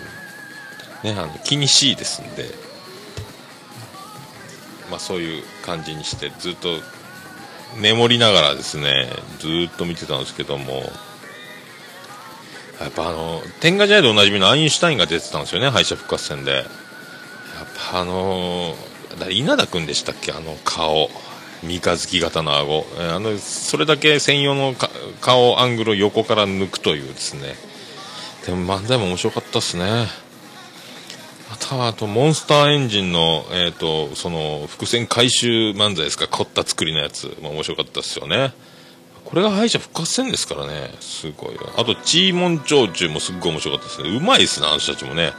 [1.03, 2.44] ね、あの気にしいですんで、
[4.90, 6.68] まあ、そういう感じにしてずっと
[7.81, 9.09] メモりながらですね
[9.40, 10.85] ずっと見てたんですけども。
[12.80, 16.52] やっぱあの天下試合でおなじみのアインシュタインが出てたんですよね敗者復活戦で。
[16.52, 16.66] やっ
[17.90, 18.74] ぱあの
[19.30, 20.32] 稲田君でしたっけ？
[20.32, 21.08] あの顔。
[21.62, 22.84] 三日月型の顎。
[22.98, 24.74] あのそれだけ専用の
[25.22, 27.54] 顔アングルを横から抜くというですね。
[28.44, 30.06] でも漫才も面白かったですね。
[31.50, 36.28] あとはあとモンスターエンジンの,、えー、とその伏線回収漫才ですか？
[36.28, 38.52] 凝った作りのやつ、まあ、面白かったですよね。
[39.26, 40.94] これが敗者復活戦ですからね。
[41.00, 44.16] すごいわあとチーモン長中もすっごい面白かったですね。
[44.16, 45.32] うまいですねあの人たちもね。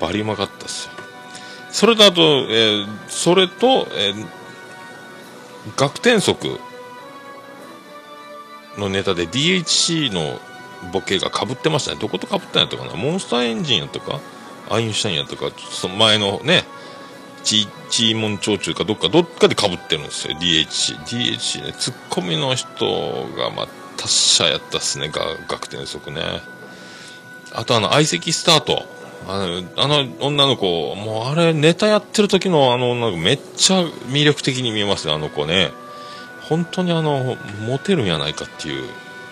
[0.00, 0.92] バリうまかったですよ。
[1.70, 4.26] それとあと、えーそれと、えー
[5.76, 6.60] 学天則
[8.78, 10.38] のネタで DHC の
[10.92, 11.98] ボケがかぶってましたね。
[12.00, 12.94] どことかぶったんやったかな。
[12.94, 14.20] モンスターエンジンやったか
[14.70, 16.64] アインシュタインやったかその前のね
[17.46, 22.84] チチーモン長中かどっかどっかでかぶってるんですよ DHC DHC ねツッコミの人
[23.38, 26.20] がまあ達者やったっすねが学天則ね
[27.52, 28.82] あとあの相席スタート
[29.28, 35.70] あのあの女の子もうあれネタやってる時のあの女の子めっちゃ魅力的に見えますねあの子ね
[36.42, 38.88] 本当にあのモテるんやないかっていう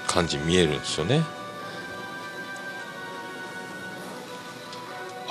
[0.07, 1.23] 感じ見えるんですよね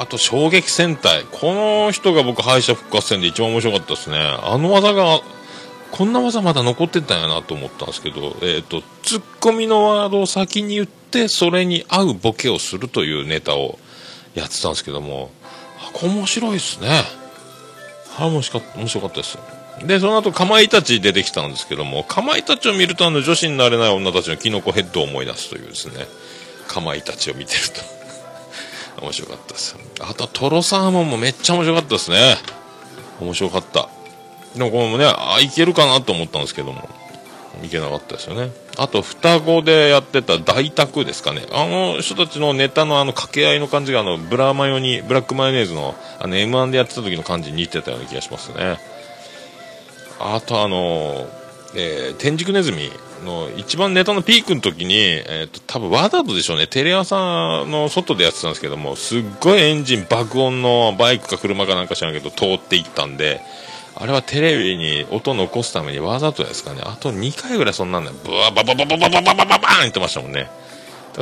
[0.03, 5.21] あと衝撃戦隊この人が僕敗者復活戦で一番面白かったですねあの技が
[5.93, 13.77] こんな技まだ残ってたんやなと思ったんですけど、えっ、と、ツッコミのワードを先に言って、それに合うボケをするというネタを
[14.33, 15.29] やってたんですけども、
[15.77, 16.89] あ面白いですね。
[18.17, 19.37] あ面白かった面白かったです。
[19.85, 26.07] で、その後、かまいたち出てきたんですけども、かまいたちを見ると、あの、女子になれない女たちのキノコヘッドを思い出すというですね、
[26.67, 28.02] かまいたちを見てると。
[29.01, 29.75] 面白かったです。
[30.01, 32.37] あとは、トロサーモンもめっちゃ面白かったですね。
[33.19, 33.89] 面白かった。
[34.55, 36.89] でもこれもね、あ、いけるかなと思ったんですけども、
[37.63, 38.51] いけなかったですよね。
[38.77, 41.43] あと、双子でやってた大宅ですかね。
[41.51, 48.79] あの人たちのネタのあの掛け合いの感じが、あの、ブラマヨに、ブラックマヨネーズの、あの、M1 でやってた時の感じに似てたような気がしますね。
[50.19, 51.27] あと、あの、
[51.75, 52.91] えー天竺ネズミ
[53.23, 56.67] の一番ネタのピークの時に、えー、と多分わざとでしょうね。
[56.67, 57.15] テレ朝
[57.65, 63.41] の外でやってたんですけどもすっごいエンジン爆音のバイクか車かなんか知らんけど通っていったんで
[63.95, 66.81] あれはテレビに音残すためにわざとですかね。
[66.83, 70.49] あと2回ぐらいそんなんでブワーババババババババババーン言ってましたもんね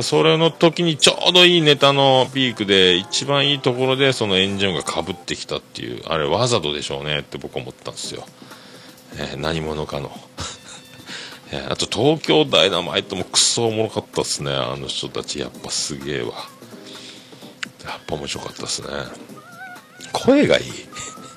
[0.00, 8.24] それの時にちょうどいいネタのピークで一番いいところでそのエンジン音がかぶってきたっていうあれわざとでしょうねって僕思ったんですよ、
[9.16, 10.10] えー何者かの
[11.68, 14.52] あと東京ダイナマイトもクソおもろかったっすね。
[14.52, 16.32] あの人たちやっぱすげえわ。
[17.84, 18.88] やっぱ面白かったっすね。
[20.12, 20.64] 声がいい、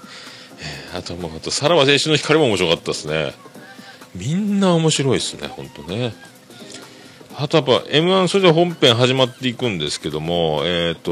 [0.95, 3.33] あともうあとさらば青春の光も面白かったっすね。
[4.13, 6.13] みんな面白いっすね本当ね。
[7.37, 11.11] あとやっぱ m 1それで本編始まっていくんですけどもえっ、と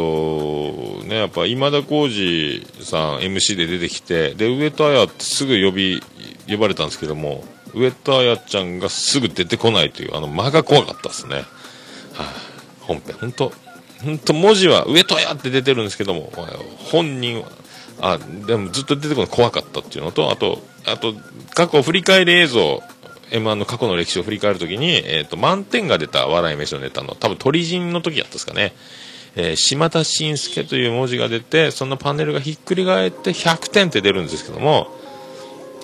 [1.03, 6.01] ねやっぱ今田耕司さん MC で出てきてで上戸彩ってすぐ呼び
[6.47, 11.35] 呼ばれたんですけども上戸彩ちゃんがすぐ出てこないというあの間が怖かったですね。
[11.35, 11.45] はい、
[12.81, 13.15] 本編。
[13.19, 13.51] 本当
[14.03, 16.31] 本当文字は上戸彩って出てるんですけども
[16.91, 17.47] 本人は
[18.01, 21.13] あでもずっと出てくるの怖かったっていうのとあとあと
[21.53, 22.81] 過去振り返り映像
[23.31, 28.73] m 1の過去の歴史を振り返るときに、えー、と満点が出た笑い飯のネタの多分鳥人の時やったですかね、
[29.35, 34.87] えー島田紳介という文字が出てそのパネルがひっくり返って100点って出るんですけども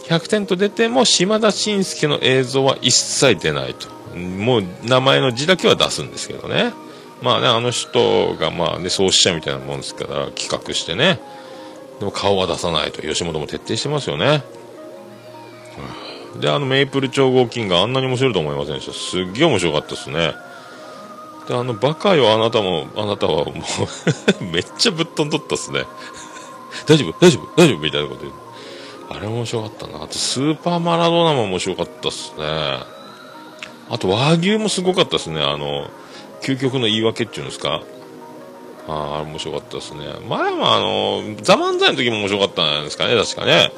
[0.09, 3.87] 100点と出ても島田紳介の映像は一切出ないと。
[4.17, 6.73] もう名前の字だけは出すんですけどね。
[7.21, 11.19] まあねあの人がまあね創始者みたいなもんですから企画してね。
[11.99, 14.43] でも顔は出さないと吉本も徹底してますよね。
[16.39, 18.93] であのメイプル超合金があんなに面白いと思いませんでした。
[18.93, 20.33] すっげえ面白かったですね。
[21.47, 23.53] であのバカよあなたもあなたはもう
[24.43, 25.83] めっちゃぶっ飛んどったっすね。
[26.87, 27.13] 大丈夫？
[27.19, 27.61] 大丈夫？
[27.61, 27.79] 大丈夫？
[27.79, 28.33] みたいなこと言う。
[29.09, 30.03] あれ面白かったな。
[30.03, 32.43] あとスーパーマラドーナも面白かったっすね。
[33.89, 35.41] あと和牛もすごかったですね。
[35.41, 35.89] あの
[36.41, 37.81] 究極の言い訳っていうんですか。
[38.87, 40.05] あああれ面白かったですね。
[40.27, 43.15] 前もあの「ザ漫才の時も面白かったんですかね。
[43.15, 43.71] 確かね。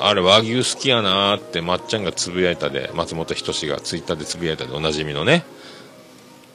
[0.00, 5.44] あれ和牛好きやなーってまっちゃんがつぶやいたで松本人志がツイッターでつぶやいたでおなじみのね。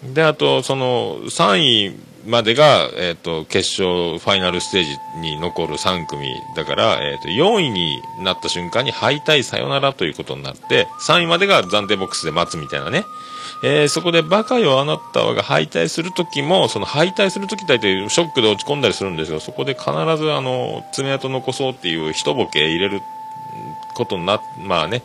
[0.03, 13.05] であとその3位までが、えー、と決勝ファイナルステージに残る3組だから、えー、と4位になった瞬間に敗退さよならということになって3位までが暫定ボックスで待つみたいなね。
[13.63, 23.01] えーそこでバカよあなたはが敗退するときも、その敗退するとき大体ショックで落ち込んだりするんですけど、そこで必ずあの、爪痕残そうっていう一ボケ入れる
[23.93, 25.03] ことにな、まあね、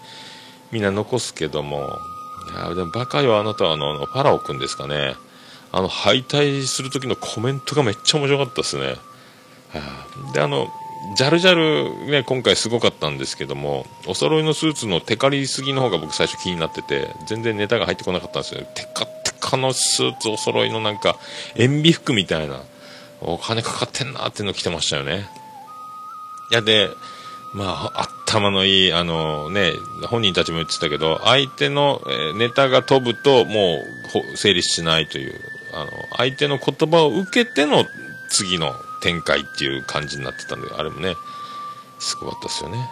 [0.72, 1.98] みんな残すけども、
[2.50, 5.16] いやでもバカよあなたはの、あのファラオくんですかね。
[5.76, 8.86] あの、敗退する時のコメントがめっちゃ面白かったですね。
[8.88, 8.96] は
[9.74, 10.68] あで、あの、
[11.16, 18.66] ジャルジャルね、今回すごかったんですけども、お揃いのスーツのテカりすぎの方が僕最初気になってて、全然ネタが入ってこなかったんですよ。
[18.74, 21.18] テカテカのスーツお揃いのなんか、
[21.56, 22.62] 塩ビ服みたいな、
[23.20, 25.28] お金かかってんなっていうの着てましたよね。
[26.50, 26.88] いや、で、
[27.52, 29.72] まあ、頭のいい、あのね、
[30.08, 32.00] 本人たちも言ってたけど、相手の、
[32.36, 35.34] ネタが飛ぶと、もうほ、成立しないという、
[35.72, 37.84] あの、相手の言葉を受けての
[38.30, 41.14] 次の展開っていう感じになってたんで、あれもね、
[41.98, 42.90] すごかったですよね。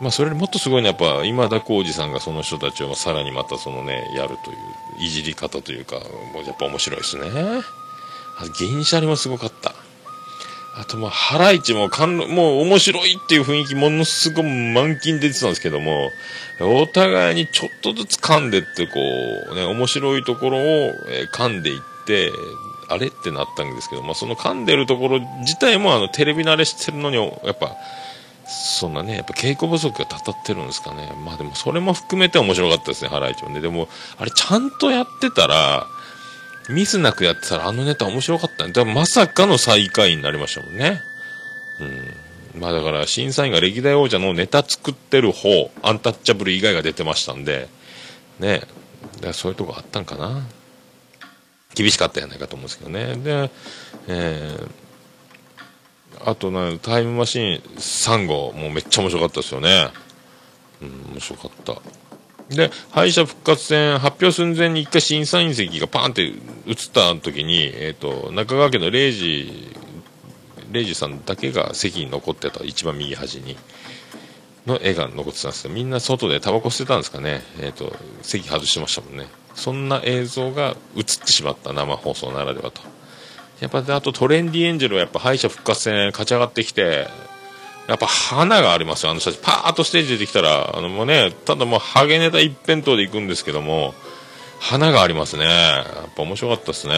[0.00, 4.56] まあ、それよりもっとすごいのは、やっぱ、今田耕司さんがその人たちをさらにまたそのね、やるという、
[4.98, 5.96] いじり方というか、
[6.32, 7.28] もうやっぱ面白いですね。
[8.38, 9.74] あ銀シャリもすごかった。
[10.76, 16.10] あと、まあ、ハライチも、かんもう面白いっていう雰囲気ものすごく満勤出てたんですけども、
[16.60, 18.92] お互いにちょっとずつ噛んでって、こ
[19.52, 20.92] う、ね、面白いところを、
[21.32, 22.32] 噛んでいって、
[22.88, 27.76] あれってなったんですけど、まあ、その噛んでるところ自体も、あの、テレビ慣れしてるのに、やっぱ、
[28.50, 31.12] そんなね、やっぱ稽古不足がたたってるんですかね。
[31.24, 33.60] まあでもそれも含めて面白かったですね、ハライチもね。
[33.60, 35.86] でも、あれちゃんとやってたら、
[36.70, 38.72] ミスなくやってたらあのネタ面白かったね。
[38.72, 41.02] だまさかの最下位になりましたもんね。
[42.54, 42.60] うん。
[42.60, 47.68] まあだから審査員が歴代王者のネタ作ってる方、アンタッチャブル以外が出てましたんで、
[48.38, 48.58] ね。
[48.58, 48.66] だ
[49.20, 50.46] からそういうとこあったんかな。
[51.74, 53.16] 厳しかったんじゃないかと思うんですけどね。
[53.16, 53.50] で、
[54.08, 54.70] えー
[56.22, 59.88] あとね、タイムマシーン3号、もうめっちゃ面白かったですよね。
[60.82, 61.72] うん、面白かった。
[62.50, 66.34] で、敗者復活戦発表寸前に一回審査員席がパーンって映っ
[66.92, 69.74] た時に、えっ、と、中川家のレイジ、
[70.72, 73.56] レイジさんだけが席に残ってた、一番右端に。
[74.66, 75.70] の絵が残ってたんですよ。
[75.72, 77.42] みんな外でタバコ吸ってたんですかね。
[77.60, 79.26] えっ、と、席外してましたもんね。
[79.54, 82.82] そんな映像が映ってしまった生放送ならではと。
[83.60, 87.08] やっぱであとトレンディエンジェルはやっぱ敗者復活戦勝ち上がってきて、
[87.90, 89.40] やっぱ花がありますよ、あの人たち。
[89.42, 93.94] パーッとステージ出てきたら、あのもうね、ただもうハゲネタ一辺倒で行くんですけども、
[94.60, 95.44] 花がありますね。
[95.44, 96.94] やっぱ面白かったですね。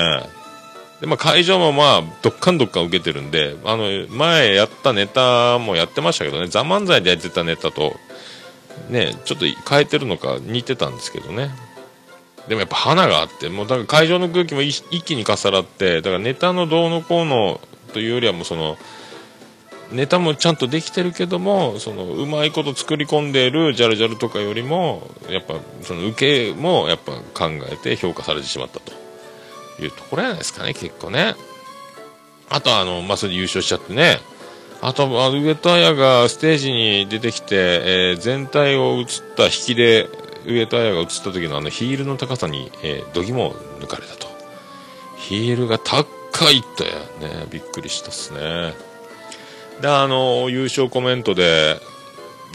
[1.01, 7.97] で、まあ会場もまあ、どっかんどっかん受けてるんで、あの、前やったネタもやってましたけどね、ザ・漫才でやってたネタと、
[8.91, 11.51] ね、ちょっと変えてるのか似てたんですけどね。
[12.49, 17.63] でもやっぱ花があって、もうだから会場の空気も一気に重なって、だからネタのどうのこうの
[17.95, 18.77] というよりはもうその、
[19.93, 28.93] ネタもちゃんとできてるけども、そのうまいこと作り込んでいるジャルジャルとかよりも、やっぱその受けもやっぱ考えて評価されてしまったと
[29.83, 31.35] いうところじゃないですかね、結構ね。
[32.49, 34.19] あとあの、まあ、それで優勝しちゃってね。
[34.81, 40.09] あと、あ上戸彩がステージに出てきて、えー全体を映った引きで、
[40.45, 44.27] 上戸彩が映った時のあのヒールの高さに、えー、度肝を抜かれたと。
[45.17, 46.05] ヒールが高
[46.51, 47.47] いったやね。
[47.51, 48.92] びっくりしたっすね。
[49.81, 51.81] で、あの、優勝コメントで、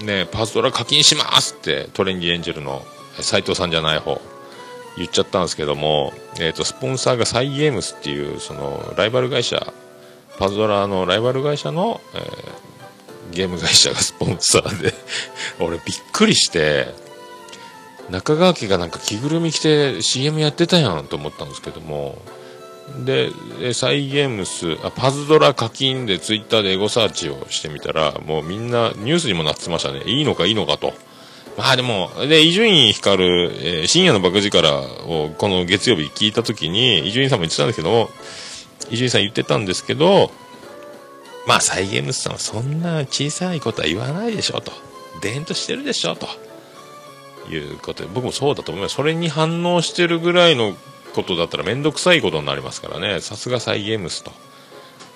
[0.04, 2.86] ね、パズドラ課金しますって、トレンディエンジェルの
[3.20, 4.22] 斎藤さんじゃない方、
[4.98, 9.74] 言っちゃったんですけども、えっ、と、スポンサーがサイゲームスっていう、その、ライバル会社、
[10.38, 12.68] パズドラのライバル会社の、えー
[13.32, 14.94] ゲーム会社が スポンサーで、
[15.60, 16.94] 俺びっくりして、
[18.10, 22.18] 中川家がなんか着ぐるみ着て CM やってたやんと思ったんですけども、
[23.06, 23.32] で、
[23.62, 30.04] えサイゲームス、あ、パズドラ課金でツイッターでエゴサーチをしてみたら、もうみんなニュースにもなってましたね。
[30.06, 30.94] いいのかいいのかと。
[31.58, 38.10] まあでも、で、伊集院光る、えー深夜のバカ力をこの月曜日聞いた時に、伊集院さんも言ってたんですけども、
[38.90, 40.32] 伊集院さん言ってたんですけど、
[41.46, 44.72] まあサイゲームスさんはそんな小さいことは言わないでしょうと。
[45.22, 46.28] でんとしてるでしょと。
[47.50, 48.96] いうことで、僕もそうだと思います。
[48.96, 50.76] それに反応してるぐらいの
[51.18, 53.20] ことだったらめんどくさいことになりますからね。
[53.22, 54.32] さすがサイゲームスと。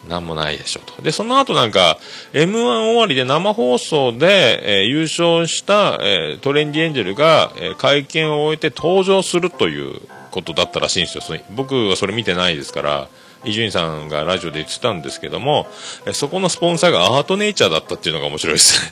[0.07, 1.01] なんもないでしょうと。
[1.03, 1.99] で、その後なんか、
[2.33, 11.39] M1 終わりで生放送で、えー優勝した、えートレンディエンジェルが、えー会見を終えて登場するということだったらしいんですよ。
[11.51, 13.07] 僕はそれ見てないですから、
[13.45, 15.67] 伊集院さんがラジオで言ってたんですけども、
[16.07, 18.91] えそこのスポンサーがアートネイチャーだったっていうのが面白いですね。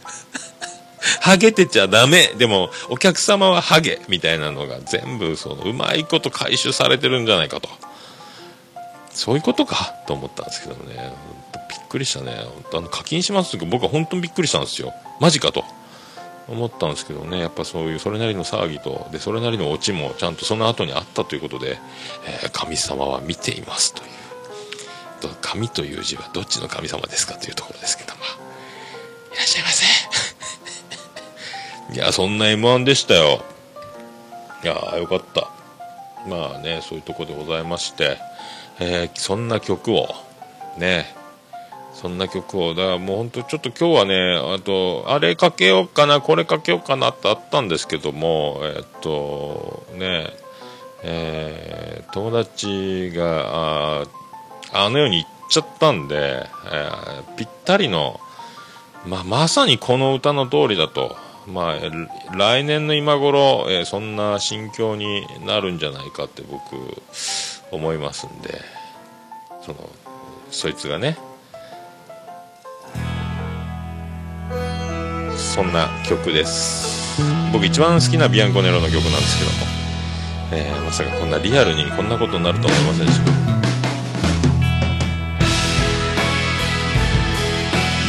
[1.22, 2.34] ハゲてちゃダメ。
[2.38, 4.02] でも、お客様はハゲ。
[4.08, 7.70] みたいなのが全部、その、うまいこと回収されてるんじゃないかと。
[9.14, 11.14] そういうことかと思ったんですけどね。
[11.70, 12.43] びっくりしたね。
[12.74, 14.93] あの、課金しますって僕は本当にびっくりしたんですよ。
[15.20, 15.64] マジかと。
[16.47, 17.39] 思ったんですけどね。
[17.39, 21.80] やっぱそういう、それなりの騒ぎと、で、それなりのオチもちゃんとその後にあったということで、
[22.26, 24.10] えー神様は見ていますという。
[25.41, 28.22] 神という字はどっちの神様ですかというところですけども。
[29.34, 29.86] いらっしゃいませ。
[31.92, 33.44] いや、そんな M1 でしたよ。
[34.64, 35.50] いやー、よかった。
[36.28, 38.18] まあね、そういうとこでございまして、
[38.80, 40.08] えーそんな曲を、
[40.78, 41.08] ね、
[41.94, 50.28] そんな曲を、だからもう本当ちょっと今日はね、あと、あれかけようかな、これかけようかなってあったんですけども、えーっと、ね、
[51.04, 54.06] えー友達が、あ
[54.74, 56.90] あのように言っちゃったんで、え
[57.38, 58.20] ぴったりの、
[59.06, 61.16] まあ、まさにこの歌の通りだと、
[61.52, 67.02] まあ、来年の今頃、えーそんな心境になるんじゃないかって僕
[67.72, 68.62] 思いますんで
[69.62, 69.89] その
[70.52, 71.18] そいつがね。
[75.36, 77.20] そんな曲です。
[77.52, 79.58] 僕一番好きなビアンコネロの曲なんですけども、
[80.54, 83.32] えーまさかこんなリアルにこんなことになると思いませんでした。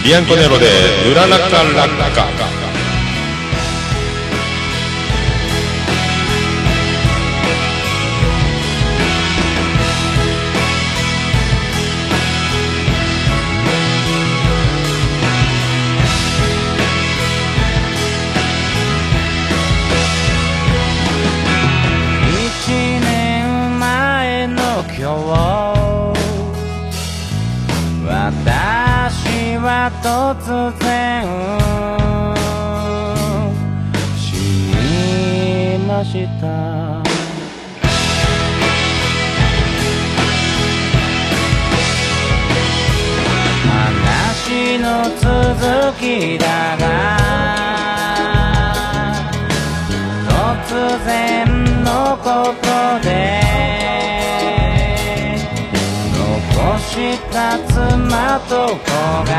[0.05, 0.67] ビアンコネロで
[1.11, 1.47] 「うららか
[30.31, 30.37] 突
[30.85, 31.27] 然
[34.17, 36.47] 死にました。
[43.67, 46.47] 話の続きだ
[46.79, 46.85] が
[50.29, 52.69] 突然のこと
[53.05, 53.40] で
[57.01, 58.85] した妻と子
[59.25, 59.33] が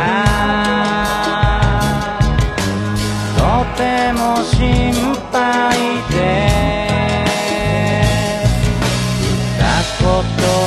[3.37, 3.41] と
[3.77, 3.79] て
[4.13, 5.77] も心配
[6.09, 6.19] で。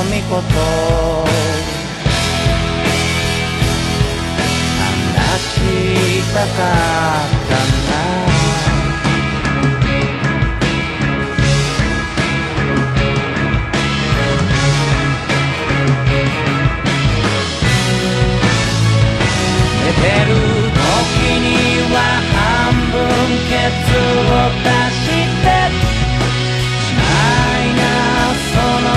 [0.04, 0.42] 二言三言
[4.78, 7.83] 話したかった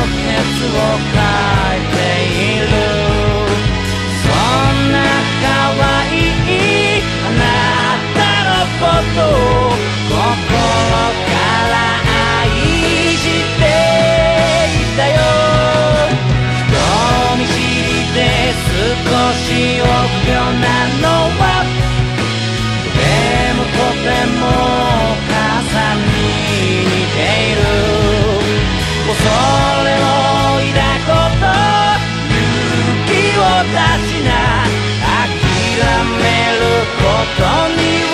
[0.08, 0.80] ケツを
[1.14, 1.98] 変えて
[2.36, 2.72] いる。
[4.24, 4.96] そんな
[5.42, 5.46] 可
[5.86, 7.02] 愛い。
[7.26, 7.46] あな
[8.16, 9.57] たの
[27.18, 27.62] ている。
[29.08, 29.18] 恐
[29.86, 30.08] れを
[30.70, 31.50] 抱くこと
[32.30, 32.42] 勇
[33.08, 34.30] 気を出しな
[35.26, 35.32] 諦
[36.22, 36.62] める
[37.02, 37.06] こ
[37.38, 37.42] と
[37.74, 38.07] には。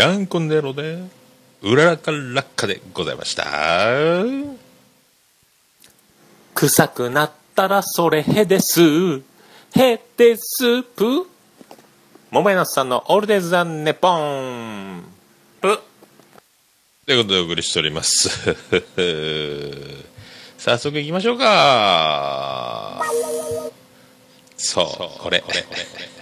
[0.00, 0.98] ビアンコネロで、
[1.60, 3.44] うららか落下でございました。
[6.54, 9.20] 臭くなったらそれへです。
[9.76, 11.28] へでスープ
[12.30, 15.04] 桃井のさんのオールデイズ・ザ・ネポン
[15.60, 15.78] プ
[17.04, 18.30] ということでお送りしております。
[20.56, 23.02] 早速行きましょうか。
[24.56, 24.86] そう、
[25.20, 26.19] これ、これ、これ。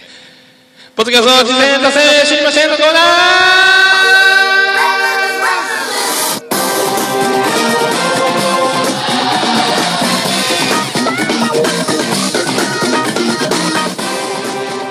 [0.99, 2.99] ポッドキャスト事前打線知りませんのコーナー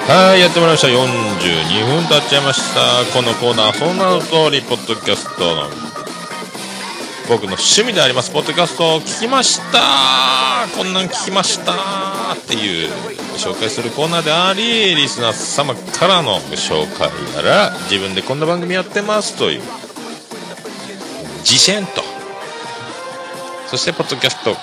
[0.08, 0.88] はい、やってもらいました。
[0.88, 3.04] 42分経っちゃいました。
[3.14, 5.68] このコーナー、そんなの通り、ポッドキャストの、
[7.28, 12.88] 僕の趣味であります、ポッドキャストを聞きましたこんなん聞きましたっていう、
[13.36, 19.62] 紹介するコーナーであり、リスナー様からの紹介やら、自分でこんな番組やってますという、
[21.44, 22.02] 自薦と、
[23.66, 24.56] そして、ポッドキャスト、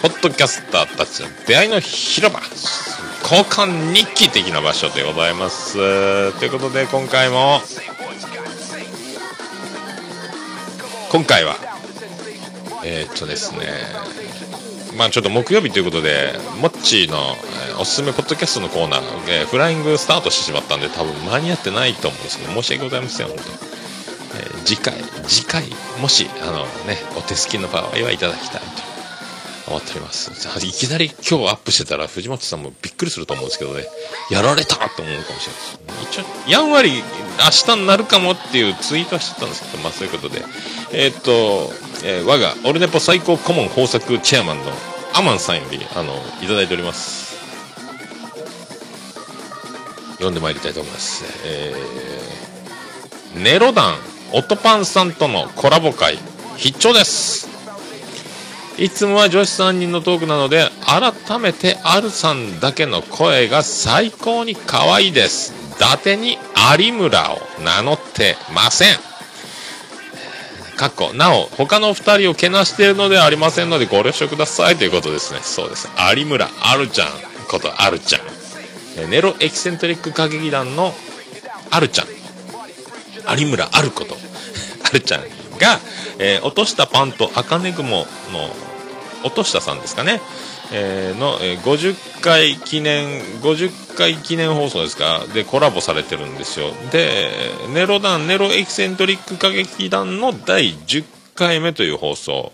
[0.00, 2.40] ポッドキャスターたちの出会いの広場、
[3.22, 5.74] 交換日記的な場所でございます。
[6.38, 7.60] ということで、今回も、
[11.10, 11.56] 今回は、
[12.84, 13.60] えーっとですね、
[14.96, 23.42] まあちょっと木曜日ということで、モッチーの、えーおすすめポッドキャストのコーナー、えーフライングスタートしてしまったんで、多分間に合ってないと思うんですけど、申し訳ございません、本当。
[23.42, 24.94] えー次回、
[25.26, 25.64] 次回、
[26.00, 28.66] もし、あのね、お手すきの場合はいただきたいと。
[29.68, 30.30] 思っております。
[30.66, 33.84] いきなり今日アップしてたら藤本さんもびっくりすると思うんですけどね、
[34.30, 36.20] やられたと思うかもしれないです。
[36.20, 40.42] 一応、やんわり明日になるかもっていうツイートはしてたんですけど、まあそういうことで、
[40.92, 41.72] えーっと、
[42.04, 44.72] えー我がオルネポ最高顧問豊作チェアマンの
[45.14, 47.36] アマンさんより、あの、いただいております。
[50.12, 51.24] 読んでまいりたいと思います。
[51.44, 53.94] えー、ネロ団、
[54.32, 56.18] オトパンさんとのコラボ会、
[56.56, 57.57] 必聴です。
[58.78, 65.52] いつもは女子3人のトークなので、改めてアルさんだけの声が最高に可愛いです。
[65.76, 66.38] 伊達に
[66.78, 68.96] 有村を名乗ってません。
[70.76, 75.40] かっこ、なお、他の2人をけなしているのではありませんのでご了承くださいということですね。
[75.42, 75.88] そうです。
[76.16, 77.08] 有村あるちゃん
[77.50, 79.10] ことあるちゃん。
[79.10, 80.94] ネロエキセントリック歌劇団の
[81.70, 82.06] あるちゃん。
[83.38, 84.16] 有村あること、
[84.84, 85.22] あるちゃん
[85.58, 85.80] が、
[86.20, 88.06] えー落としたパンと茜雲の
[89.24, 90.20] 落としたさんですかね、
[90.72, 95.24] えーの、えー50回記念50回記念放送ですか。
[95.32, 96.70] でコラボされてるんですよ。
[96.92, 97.30] で
[97.72, 101.04] ネロ団ネロエキセントリック歌劇団の第10
[101.34, 102.52] 回目という放送。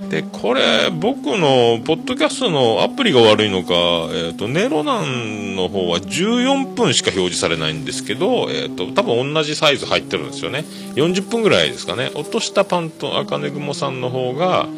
[0.00, 10.64] でこれ僕のポッドキャストのアプリが悪いのか、えー、とネロ団の方は14分しか表示されないんですけど、えー、と多分同じサイズ入ってるんですよね。
[10.96, 12.10] 40分ぐらいですかね。
[12.16, 14.68] 落としたパンと茜雲さんの方が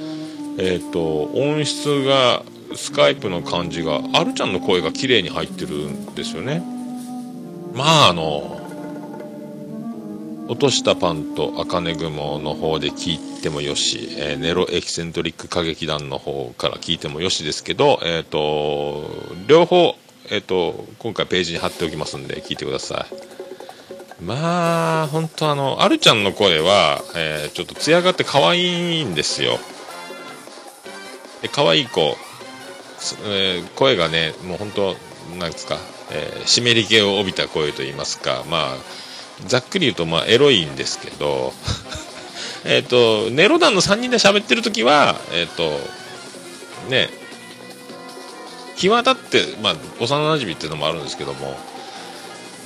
[0.58, 2.42] えっ、と音質が
[2.74, 6.62] スカイプの感じがあるちゃんの声が綺麗に入ってるんですよね
[7.74, 8.56] まああの
[10.48, 19.10] 落としたパンと茜雲の方で聞いてもよし、えーネロエキセントリック歌劇団の方から聞いてもよしですけど、えっ、と、
[19.48, 19.96] 両方、
[20.30, 24.24] えっ、と、今回ページに貼っておきますんで聞いてください。
[24.24, 29.58] まあ、本当あの、あるちゃんの声は、えちょっと艶があって可愛いんですよ。
[31.46, 32.16] で可愛い子、
[33.24, 34.96] えー声がね、もう本当
[35.38, 35.78] なんですか、
[36.10, 38.76] えー湿り気を帯びた声といいますか、まあ、
[39.46, 41.52] ざっくり言うと、まあ、エロいんですけど、
[42.64, 45.78] えっと、ネロ団の3人で喋ってる時は、えっ、と、
[46.88, 47.10] ね、
[48.76, 51.56] 際立って、まあ、幼馴染っていうのもあるんですけども、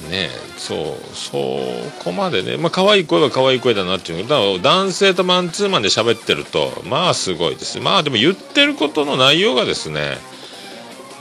[0.08, 1.58] ねそう、そ
[2.02, 7.80] こまでね、まあ、可愛い声は可愛い声だなっていうだから男性とマンツーマンで喋ってると、まあ、すごいです。
[7.80, 10.18] まあ、でも言ってることの内容がですね、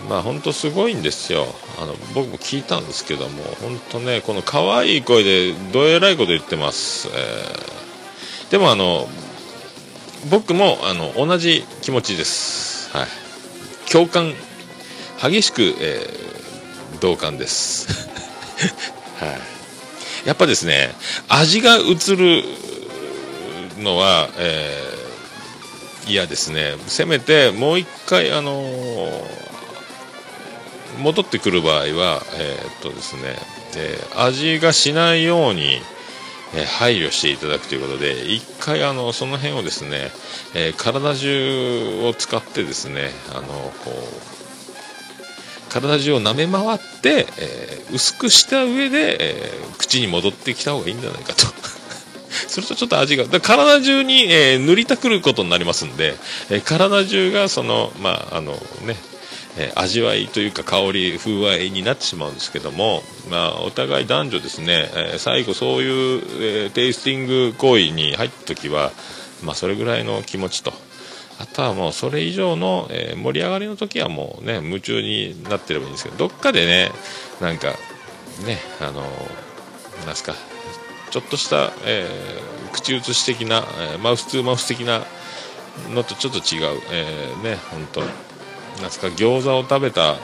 [0.07, 1.45] まあ本当すごいんですよ。
[1.81, 7.79] あの僕も聞いたんですけども本当ねこの可愛い声でどえらいこと言ってます、えー
[8.49, 9.07] でもあの
[10.31, 12.89] 僕もあの同じ気持ちです。
[12.97, 13.07] はい。
[13.91, 14.33] 共感
[15.21, 16.29] 激しく、えー
[16.99, 18.08] 同感です。
[19.19, 19.25] は
[20.25, 20.27] い。
[20.27, 20.93] やっぱですね
[21.27, 22.43] 味が映る
[23.79, 24.99] のは、えー
[26.07, 26.73] 嫌ですね。
[26.87, 29.39] せめてもう一回あのー
[31.03, 33.35] 戻ってくる場合は、えーっとですね、
[33.77, 35.79] えー味がしないように、
[36.55, 40.09] え配慮していただくということで、一回あのその辺をですね、
[40.55, 44.38] え体中を使ってですね、あのこう
[45.69, 51.47] 体中を舐め回って、えー薄くした上で、えー口に戻ってきた方がいいんじゃないかと。
[52.47, 56.15] するとちょっと味が、体中に、えー塗りたくることになりますんで、
[56.49, 58.95] え体中がその、まあ、あのね、
[59.57, 68.91] え味わいというか香り、風合いになってしまうんですけども、まあ、お互い男女ですね、え最後そういう、えテイスティング行為に入った時は、
[69.43, 70.73] まあ、それぐらいの気持ちと。
[71.39, 76.91] あとはもうそれ以上の、えー盛り上がりの時はもうね、夢中になってればいいんですけど、どっかでね、
[77.41, 77.69] なんか、
[78.45, 79.03] ね、あの、
[80.05, 80.35] なんすか、
[81.11, 83.63] ちょっとした、えー口移し的な、
[83.93, 85.01] えーマウス2マウス的な
[85.93, 88.01] のとちょっと違う、えーね、本当
[88.81, 90.17] なんすか、餃子を食べた、うん、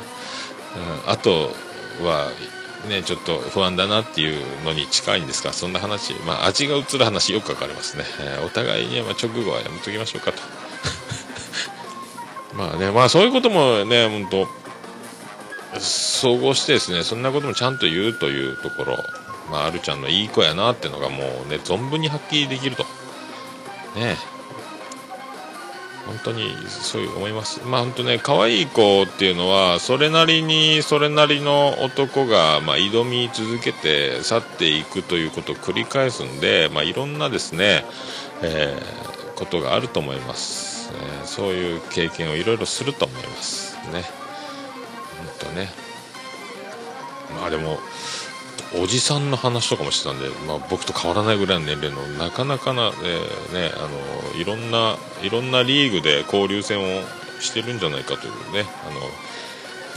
[1.11, 1.49] 後
[2.03, 2.29] は、
[2.89, 8.03] ね、ちょっと不安だなっていうのに近いんですが、そんな話、まあ、味が移る話よくわかりますね。
[8.19, 10.54] えーお互いに、まあ、直後はやめときましょうかと。
[12.55, 18.97] まあね、まあそういうこともね、本当総合してですね、そんなこともちゃんと言うというところ、
[19.51, 22.83] まあ、あるちゃんのいい子やなっていうのがもうね、存分に発揮できると。
[23.95, 24.17] ね
[26.05, 27.61] 本当にそういう思います。
[27.65, 37.85] まあ本当ね、可愛い子っていうのは、それなりに、それなりの男が、まあ挑み続けて去っていくということを繰り返すんで、まあいろんなですね、
[38.43, 40.74] えーことがあると思います。
[40.93, 43.75] えーそういう経験をいろいろすると思います。
[43.91, 44.03] ね。
[45.17, 45.69] ほんとね。
[47.41, 47.79] まあでも、
[48.81, 53.87] おじさんの話とかもしてたんで、まあ、僕と変わらないぐらいの年齢のなかなかな、えーね、あ
[54.33, 57.01] のいろんないろんなリーグで交流戦を
[57.39, 58.99] してるんじゃないかというねあの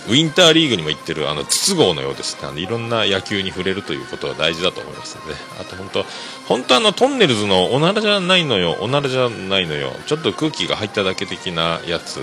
[0.07, 2.49] ウィンターリーグにも行ってるあの筒香のようですね。
[2.49, 5.35] あのいろんな野球に触れるということは大事だと思いますので。
[5.61, 6.05] あと本当
[6.47, 9.93] 本当あのトンネルズのおならじゃないのよおならじゃないのよ。
[10.07, 12.21] ちょっと空気が入っただけ的なやつ。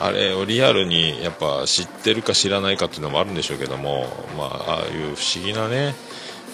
[0.00, 5.94] あれをリアルにやっぱ知ってるか知らないかっていうのもあるんでしょうけども、まあ、ああいう不思議なね、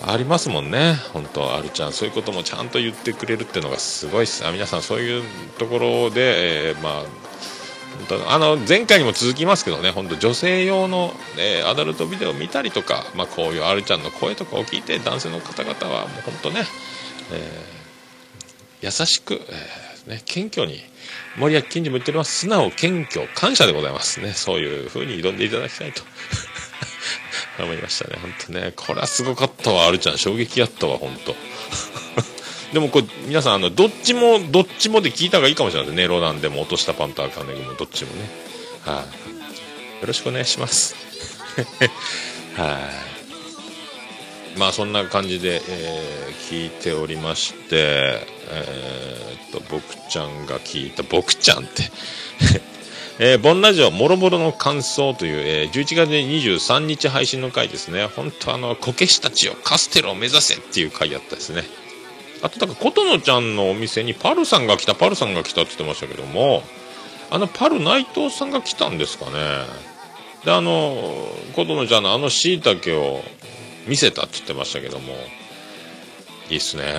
[0.04, 5.22] ありますもんね、本当、あるちゃん、そういうこともちゃんと言ってくれるっていうのがすごいっす、あ皆さん、そういう
[5.58, 7.02] ところで、えーまあ、
[8.28, 16.64] あの前回にも続きますけどね、本当、女性用の、えーアダルトビデオを見たりとか、まあ、こういうあるちゃんの声とかを聞いて、男性の方々はもう本当ね、
[17.32, 17.76] えー
[18.82, 20.80] 優しく、えーね、謙虚に、
[21.38, 24.32] 森脇金次も言っております、素直、謙虚、感謝でございますね。
[24.32, 26.02] そういう風に挑んでいただきたいと
[27.58, 28.18] 思いましたね。
[28.20, 30.18] 本当ね、これはすごかったわ、あるちゃん。
[30.18, 31.34] 衝撃やったわ、本当
[32.72, 36.06] でもこれ皆さんあのどっちもどっちもで聞いた方がいいかもしれないですね。
[36.06, 38.28] ロランでも落としたパンと赤ネギもどっちもね。
[38.84, 39.04] は
[39.98, 40.94] い、よろしくお願いします。
[42.56, 42.78] は
[44.56, 44.58] い。
[44.58, 51.90] まあそんな感じで、えー聞いておりましてえーっと僕ちゃんが聞いた僕ちゃんって。
[53.18, 58.06] えーボンラジオもろもろの感想という、えー11月23日配信の回ですね。
[58.06, 61.64] 本当あの、こけしたちをカステルを目指せっていう回やったですね。
[62.42, 66.62] あと、だから、琴乃ちゃんのお店にパルさんが来た、パルさんが来たって言ってましたけども、
[67.30, 69.32] あの、パル内藤さんが来たんですかね。
[70.44, 73.24] で、あの、琴乃ちゃんのあの椎茸を
[73.86, 75.14] 見せたって言ってましたけども、
[76.50, 76.94] いいっすね、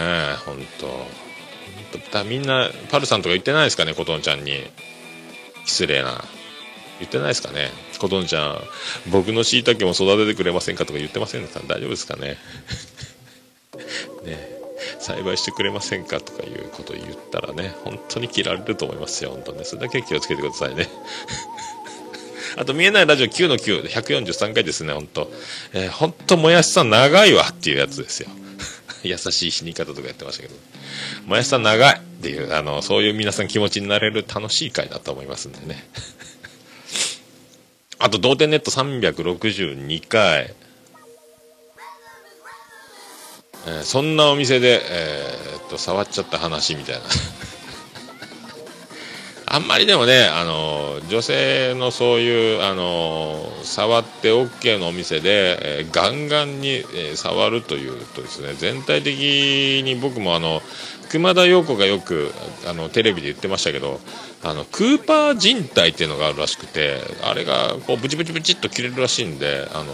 [0.46, 1.06] 本当本
[1.94, 4.66] 当だみんな、パルさんとか言ってないですかね、琴乃ちゃんに。
[5.66, 6.24] 失礼な。
[7.00, 7.70] 言ってないですかね。
[8.00, 8.62] 琴乃ちゃん
[9.12, 11.60] 僕のしいたけも育ててくれませんかとか言ってませんでした。
[11.62, 12.38] 大丈夫ですかね。
[15.08, 20.88] 栽培してくれませんかとかいうことを言ったらね本当に切られると思いますよ本当ねそれだけ気をつけてくださいね。
[22.58, 25.32] あと見えないラジオ9の9 143回ですね本当。
[25.74, 28.30] えー、本当もやしさん長いわっていうやつですよ。
[29.03, 30.55] 優しい死に方とかやってましたけど。
[31.26, 35.88] もやしさん長いっていう、あの、そういう皆さん気持ちになれる楽しい回だと思いますんでね。
[37.99, 40.55] あと、同点ネット362回。
[43.68, 47.01] えーそんなお店で、えーっと、触っちゃった話みたいな。
[49.49, 60.61] あんまりでもね、あの、女性のそういう、あの、触って OK のお店で、えーガンガンに、えー触るというとですね、全体的に僕もあの、
[61.10, 62.32] 熊田曜子がよく
[62.68, 63.99] あのテレビで言ってましたけど
[64.43, 69.93] あのクーパー人体っていうのがあるらしくてあれがこうブチブチブチっと切れるらしいんであの、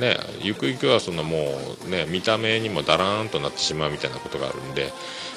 [0.00, 1.38] ね、ゆくゆくはそんなも
[1.86, 4.92] う、ね、見た目にもだらーんとなってしまうみたいなことがあるんで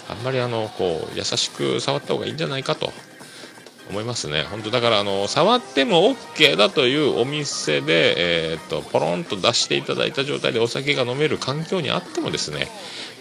[0.10, 2.92] あんまりあのこう優しく触った方がいいんじゃないかと
[3.90, 4.44] 思いますね。
[4.44, 12.68] 本当だからあの触っても OK だというお店で、えーっとポロンと出していただいた状態でお酒が飲める環境にあってもですね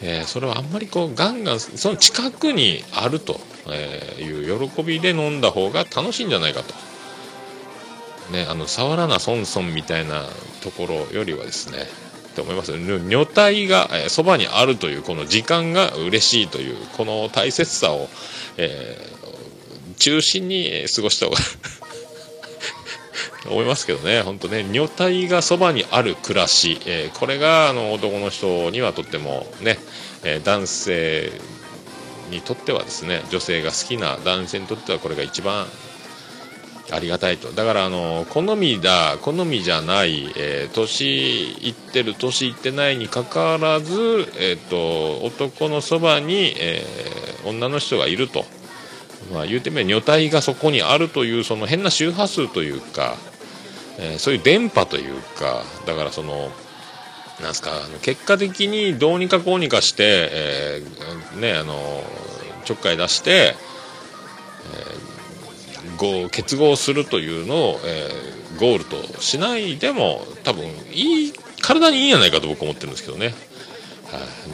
[0.03, 6.75] えーそれはあんまりこうガンガンその近くにあるとえいう喜びで飲んだ方が楽しいんじゃないかと。
[8.33, 10.25] ね、あの触らなそんそんみたいな
[10.61, 11.85] ところよりはですね
[12.31, 18.09] って思います女体がえーそば、にあるというこの時間が嬉しいというこの大切さを、
[18.57, 19.17] えー
[19.99, 21.39] 中心に過ごした方が
[23.49, 29.79] 思いますけどね、本当ね、女体がそばにある暮らし、えーこれがあの男の人にはとってもね、
[30.25, 31.33] えー男性
[32.31, 35.67] にとってはですね、女性が好きな男性にとってはこれが一番
[36.93, 37.53] ありがたいと。
[37.53, 48.45] だからあの好みだ、好みじゃない、えー年いってる、年いってないにかかわらず、えっ、と男のそばに、えー女の人がいると。
[49.33, 53.17] まあ、言うてみれば女体がそこにあるというその変な周波数というか、
[53.99, 56.51] えーそういう電波というかだからその
[57.43, 62.03] なんすかあの結果的にどうにかこうにかして、えーねあの
[62.65, 63.55] ちょっかい出して、
[64.75, 73.35] えー結合するというのを、えーゴールとしないでも多分いい体にいいんじゃないかと僕思ってるんですけどね、はい。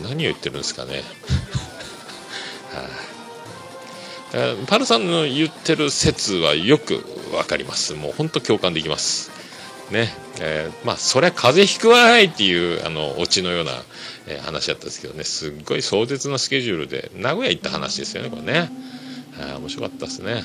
[0.03, 1.03] 何を言ってるんですかね。
[2.72, 2.80] だ
[4.39, 7.05] からパルさんの言ってる説はよく
[7.35, 7.95] わかります。
[7.95, 9.30] もう本当共感できます。
[9.91, 10.14] ね。
[10.41, 13.72] えーまあ、そりゃ風邪ひくわいっていう、あの、オチのような、
[14.26, 18.70] えー話だったんですけどね、すっごい壮絶なスケジュールで、名古屋行った話ですよね、これね。
[19.39, 20.45] はい面白かったですね。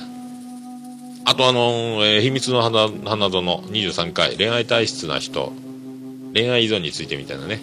[1.25, 5.53] あとあのえー秘密の花花園23回、恋愛体質な人、
[6.33, 7.61] 恋愛依存についてみたいなね。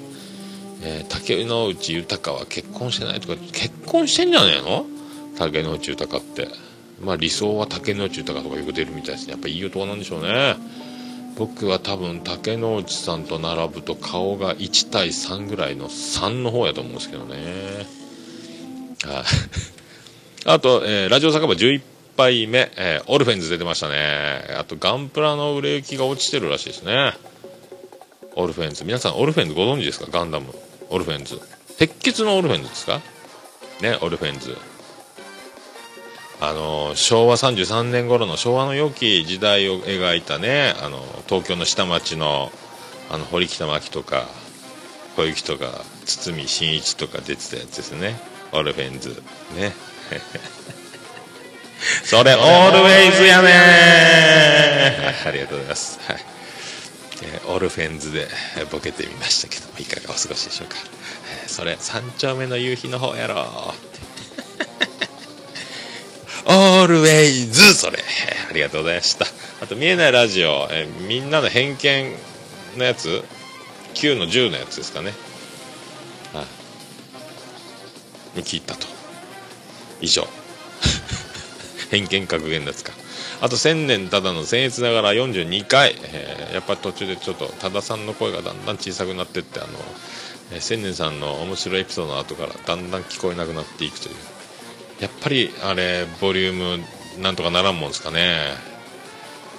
[0.82, 4.86] えー竹内豊は結婚してないとか、結婚してんじゃねえの？
[5.36, 6.48] 竹之内豊って。
[7.00, 9.32] まあ理想は竹之内豊とかよく出るみたいですね。
[9.32, 10.56] やっぱいい男なんでしょうね。
[11.36, 17.34] 僕は多分竹之内さんと並ぶと顔が1対3ぐらいの3の方やと思うんですけどね。
[19.04, 19.24] はい。
[20.46, 21.82] あと、えーラジオ酒場11
[22.16, 24.54] 杯目、えーオルフェンズ出てましたね。
[24.56, 27.12] あと、ガンプラの売れ行きが落ちてるらしいですね。
[28.36, 28.84] オルフェンズ。
[28.84, 30.06] 皆さん、オルフェンズご存知ですか？
[30.10, 30.54] ガンダム。
[30.90, 31.40] オルフェンズ。
[31.78, 33.00] 鉄血のオルフェンズですか？
[33.80, 34.56] ね、オルフェンズ。
[36.48, 42.52] あの昭和33年頃の昭和の良き時代を描いたねあの東京の下町の
[43.10, 44.26] あの堀北真希とか
[45.16, 48.18] 小雪とか堤真一とか出てたやつですね。
[48.52, 49.22] オルフェンズ。
[49.56, 49.74] ね。
[52.04, 56.24] それオールウェイズやねありがとうございます、はい。
[57.22, 58.28] えーオルフェンズで
[58.70, 60.76] ボケてみましたけどもいかがお過ごしでしょうか、
[61.42, 63.94] えーそれ三丁目の夕日の方やろって。
[66.46, 67.98] オールウェイズそれ。
[68.50, 69.26] ありがとうございました。
[69.62, 72.12] あと見えないラジオ、えみんなの偏見
[72.76, 73.24] のやつ
[73.94, 75.12] ？9の10のやつですかね。
[76.34, 76.44] は
[78.34, 78.38] い。
[78.38, 78.86] に聞いたと。
[80.00, 80.26] 以上。
[81.90, 82.92] 偏見格言ですか。
[83.40, 89.70] あと1000年ただの僭越ながら42回、えーやっぱり途中でちょっと多田さんの声がだんだん小さくなってってあの、
[90.52, 94.14] えー千年さんの面白いエピソードの後からだんだん聞こえなくなっていくという。
[95.04, 96.84] やっぱりあれボリューム
[97.22, 98.54] なんとかならんもんですかね。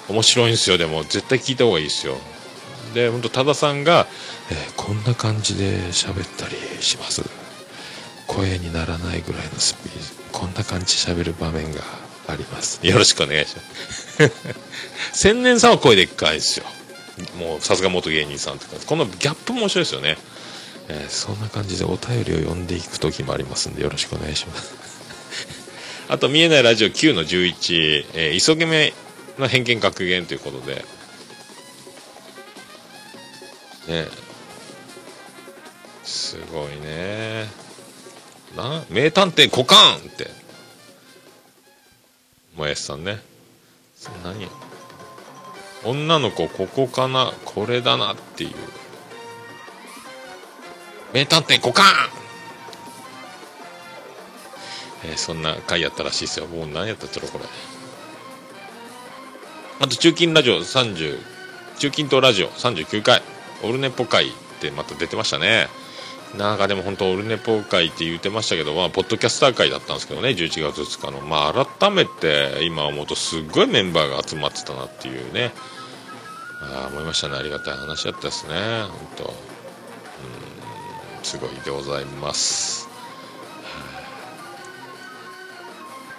[0.10, 1.04] 面白いんですよでも。
[1.04, 2.18] 絶対聞いた方がいいですよ。
[2.94, 4.08] で本当多田さんが、
[4.52, 7.22] えーこんな感じで喋ったりします？
[8.28, 10.40] 声にならないぐらいのスピード。
[10.40, 11.82] こんな感じで喋る場面が
[12.28, 12.86] あります。
[12.86, 14.32] よろしくお願いします。
[15.14, 16.66] 千年さんは声でっかいですよ。
[17.40, 18.86] もうさすが元芸人さんって感じ。
[18.86, 20.18] このギャップも面白いですよね、
[20.90, 24.95] えーそんな感じでお便りを読んでいく時もありますんでよろしくお願いします
[26.08, 28.94] あと見えないラジオ9の11、えー急げ目
[29.40, 30.76] の偏見格言ということで。
[33.88, 34.08] ね。
[36.04, 37.46] すごいね。
[38.56, 40.30] な名探偵コカンって。
[42.56, 43.20] もやしさんね。
[44.24, 44.48] 何？
[45.84, 47.34] 女の子ここかな？
[47.44, 48.52] これだなっていう。
[51.14, 51.86] 名探偵コカン
[55.10, 56.48] えーそんな回やったらしいですよ。
[56.48, 57.46] もう何やったっちゃろこれ。
[59.80, 61.20] あと中金ラジオ30
[61.78, 63.22] 中近東ラジオ39回。
[63.64, 64.32] オルネポ会っ
[64.62, 65.68] てまた出てましたね。
[66.38, 70.30] なんかでも本当オルネポ会って言ってましたけど、まあ、ポッドキャスター会だったんですけどね。
[70.30, 71.22] 11月2日の。
[71.22, 75.54] まあ改めて今思うとすっごいメンバーが集まってたなっていうね。
[76.62, 77.38] ああ思いましたね。
[77.38, 78.54] ありがたい話だったですね。
[78.84, 79.24] 本当。
[79.26, 79.32] うん。
[81.24, 82.85] すごいでございます。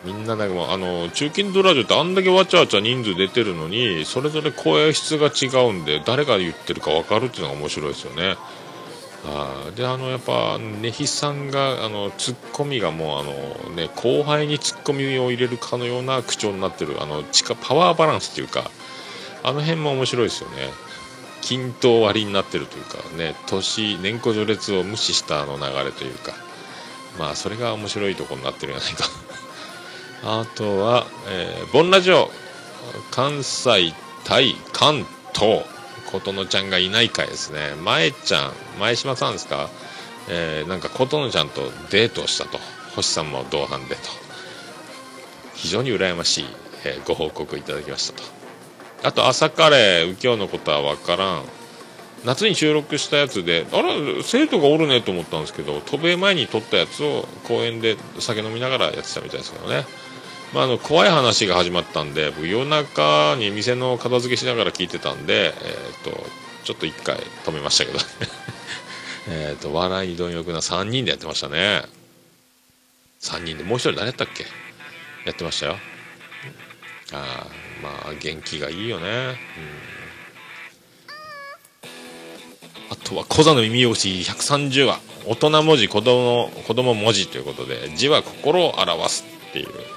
[0.06, 8.36] みんななんかもうあの中近東ラジオってあんだけわちゃわちゃ人数出てるのにそれぞれ声質が違うんで誰が言ってるか分かるっていうのが面白いですよね。
[9.28, 18.70] あであのやっぱねひさんがあのツッコミがもうあの、ね、後輩にツッコミを入れるかのような口調になってるあの力パワーバランスっていうか
[19.42, 20.70] あの辺も面白いですよね。
[21.40, 26.32] 均等割りになってるというかね年年功序列を無視したあの流れというか
[27.18, 29.08] まあそれが面白いとこになってるんじゃないか。
[30.24, 32.30] あとは、えーボンラジオ
[33.10, 33.92] 関西
[34.24, 35.64] 対関東。
[36.10, 37.74] 琴乃ちゃんがいない回ですね。
[37.82, 39.68] 前ちゃん前島さんですか、
[40.28, 42.58] えーなんか琴乃ちゃんとデートをしたと。
[42.94, 44.02] 星さんも同伴でと。
[45.54, 46.46] 非常に羨ましい、
[46.84, 48.24] えーご報告いただきましたと。
[49.02, 51.44] あと朝カレー右京のことは分からん。
[52.24, 59.84] 夏に収録したやつであれ生徒がおるねと思ったんですけど渡米前に撮ったやつを公園で酒飲みながらやってたみたいですけどね。
[60.52, 66.24] まあ、あの怖い話が始まったんで僕夜中に店の片付けしながら聞いてたんで、えー、と
[66.64, 67.98] ちょっと1回止めましたけど
[69.28, 71.82] えーと笑い貪欲な3人でやってましたね。
[73.20, 74.44] 3人でもう1人誰やったっけ？
[75.24, 75.78] やってましたよ。
[77.12, 77.46] ああ
[77.82, 79.36] まあ元気がいいよね、うん、
[82.90, 85.00] あとは小座の耳汚し130話。
[85.24, 89.95] 大人文字子供子供文字ということで字は心を表すっていう。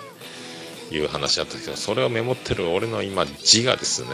[0.92, 4.10] いう話だったんですけどそれをメモってる俺の今字がですね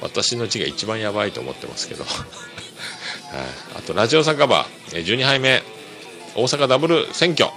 [0.00, 2.14] 私の字が一番やばいと思ってますけど、 はい、
[3.76, 5.62] あとラジオ酒場え12杯目
[6.34, 7.50] 大阪ダブル選挙、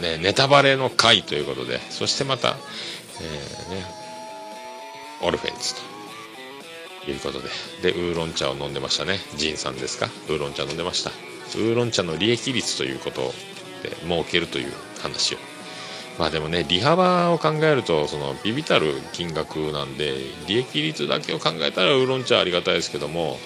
[0.00, 1.80] ね、ネタバレの回ということで。
[1.90, 2.56] そしてまた、
[3.20, 3.86] えーね、
[5.22, 5.74] オルフェンズ
[7.04, 7.48] ということで。
[7.82, 9.18] でウーロン茶を飲んでましたね。
[9.36, 10.10] ジンさんですか？
[10.28, 11.10] ウーロン茶飲んでました。
[11.10, 13.34] ウーロン茶の利益率ということ
[13.82, 15.38] で儲けるという話を。
[16.18, 20.14] まあでもね利幅を考えるとそのビビたる金額なんで
[20.48, 23.38] 利益率だけを考えたらウーロン茶ありがたいですけども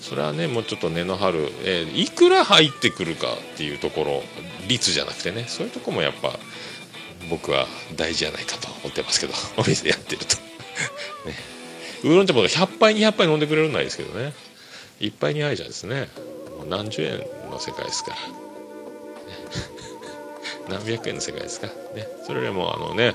[0.00, 4.22] それはねもうちょっと根の張る、えーいくら入ってくるかっていうところ
[4.68, 6.38] 率じゃなくてねそういうとこもやっぱ
[7.30, 7.66] 僕は
[7.96, 10.36] 大事じゃないかと思ってますけど お店やってると。
[10.36, 10.42] ね。
[12.04, 14.32] ウーロン茶も100杯200杯飲んでくれるのはいですけどね。
[15.00, 16.08] 1杯2杯じゃですね
[16.58, 17.18] もう何十円
[17.50, 18.16] の世界ですから。
[20.68, 21.68] 何百円の世界ですか？
[21.94, 22.06] ね。
[22.26, 23.14] それよりもあのね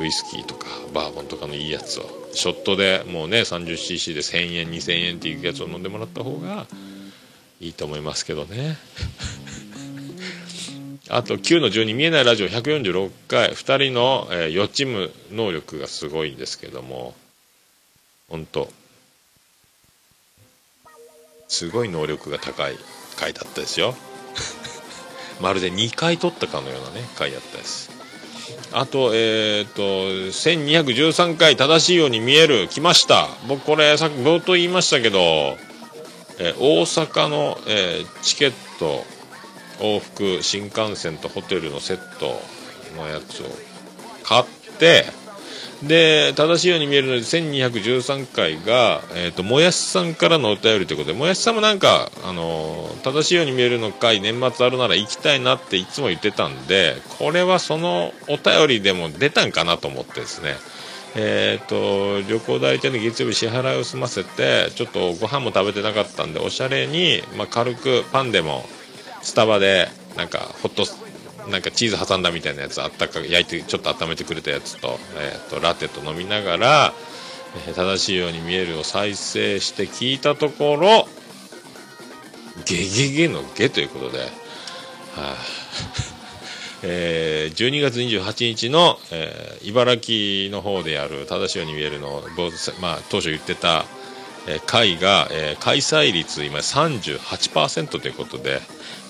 [0.00, 6.66] ウイスキーとかバーボンとかのいいやつをショットでもうね 30cc で1000円2000円っていうやつを飲んでもらった方が
[7.60, 8.76] いいと思いますけどね。
[11.10, 13.50] あと9の12見えないラジオ146回。
[13.52, 17.14] 2人の、えー予知夢能力がすごいんですけども。
[18.28, 18.70] 本当。
[21.48, 22.76] すごい能力が高い
[23.16, 23.94] 回だったですよ。
[25.40, 27.90] まるで2回取ったかのようなね回だったです。
[28.72, 33.28] あとえっ、と1213回正しいように見える来ました。
[33.46, 35.18] 僕これさっき冒頭言いましたけど、
[36.38, 39.04] えー大阪の、えーチケット
[39.80, 42.40] 往復新幹線とホテルのセット
[42.96, 43.46] のやつを
[44.22, 44.44] 買っ
[44.78, 45.04] て
[45.82, 60.56] で正しいように見えるので1213回が、えー、ともやしさんからのお便りということでもやしさんもなんか、あのー正しいように見えるの回年末あるなら行きたいなっていつも言ってたんでこれはそのお便りでも出たんかなと思ってですね。
[61.16, 68.66] えー、と旅行代理店で月曜日支払いを済ませてちょっとご飯も食べてなかったんでおしゃれに、まあ、軽くパンでも
[69.22, 70.84] スタバでなんかホット
[71.46, 76.94] なんかチーズ挟んだみたいなやつあったか焼いてちょっと温めてくれたやつと,、えー、とラテと飲みながら、
[77.74, 81.08] 正しいように見えるを再生して聞いたところ
[82.66, 84.26] ゲゲゲのゲということで、は
[85.16, 85.36] あ。
[86.82, 92.22] えー12月28日の、えー茨城の方でやる正しいように見えるの、
[92.80, 93.84] まあ、当初言ってた、
[94.46, 98.62] え会が、えー開催率今38%ということで、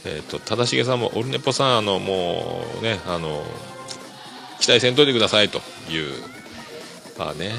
[0.09, 3.45] えー、と正成さんもオルネポさんあのもうねあの
[4.59, 5.59] 期待せんといてくださいと
[5.91, 6.13] いう
[7.19, 7.53] まあね、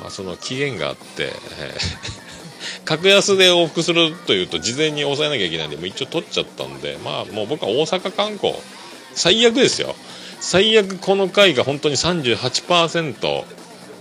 [0.00, 2.24] まあ、その期限があって、えー
[2.86, 8.54] 格安で往復するというと事前に抑えなきゃいけないんでもう一応取っちゃったんでまあもう僕は大阪観光
[9.14, 9.94] 最悪ですよ。
[10.40, 13.44] 最悪この回が本当に38%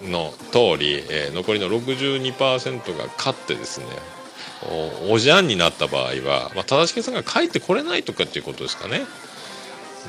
[0.10, 3.86] の通り、えー残りの62%が勝ってですね
[5.10, 9.06] おおじゃんになった場合は、まあ、正しさんが帰ってこれないとかっていうことですかね。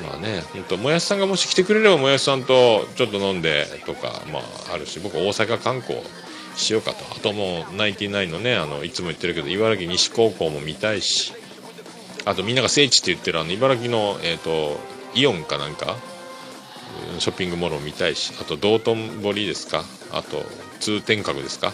[0.03, 5.99] まあね本当もやしさんがもし来てくれればもやしさんとちょっと飲んでとかまああるし僕大阪観光
[6.57, 7.05] しようかと。
[7.11, 11.33] あともうナインティナインのねあのいつも言ってるけど茨城西高校も見たいし
[12.25, 14.79] あとみんなが聖地って言ってるあの茨城の、えー、と
[15.13, 15.95] イオンかなんか
[17.19, 19.83] ショッピングモールを見たいしあと道頓堀ですか？
[20.11, 20.43] あと
[20.79, 21.73] 通天閣ですか、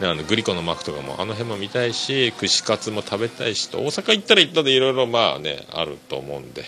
[0.00, 6.66] ね、あのグリコのマークとかもあの辺も見たいし串カツも食べたいしと大阪行ったら行ったでいろいろまあねあると思うんで、は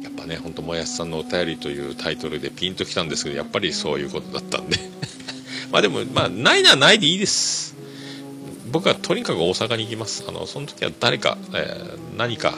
[0.00, 0.04] い。
[0.04, 4.78] やっぱね本当もやしさんのお便りというタイトルでピンときたんですけどやっぱりそういうことだったんで。
[5.70, 7.74] まあでもまあないならないでいいです。
[8.70, 10.24] 僕はとにかく大阪に行きます。
[10.26, 12.54] あのその時は誰か、えー何か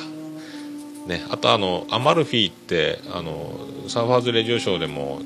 [1.07, 5.23] ね、あとあのアマルフィってあのサーファーズレディオショーでも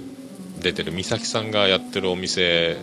[0.60, 2.76] 出てる美咲さんがやってるお店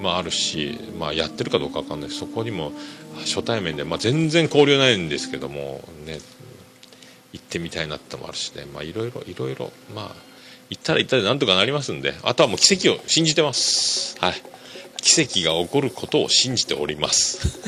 [0.00, 2.10] もあるし、まあ、やってるかどうかわかんない。
[2.10, 2.72] そこにも
[3.20, 6.18] 初対面で、まあ、全然交流ないんですけどもね
[7.32, 8.66] 行ってみたいなってのもあるしね。
[8.72, 10.14] まあいろいろいろいろまあ
[10.70, 12.14] 行ったら行ったでなんとかなりますんで。
[12.22, 14.16] あとはもう奇跡を信じてます。
[14.20, 14.34] はい。
[15.02, 17.60] 奇跡が起こることを信じております。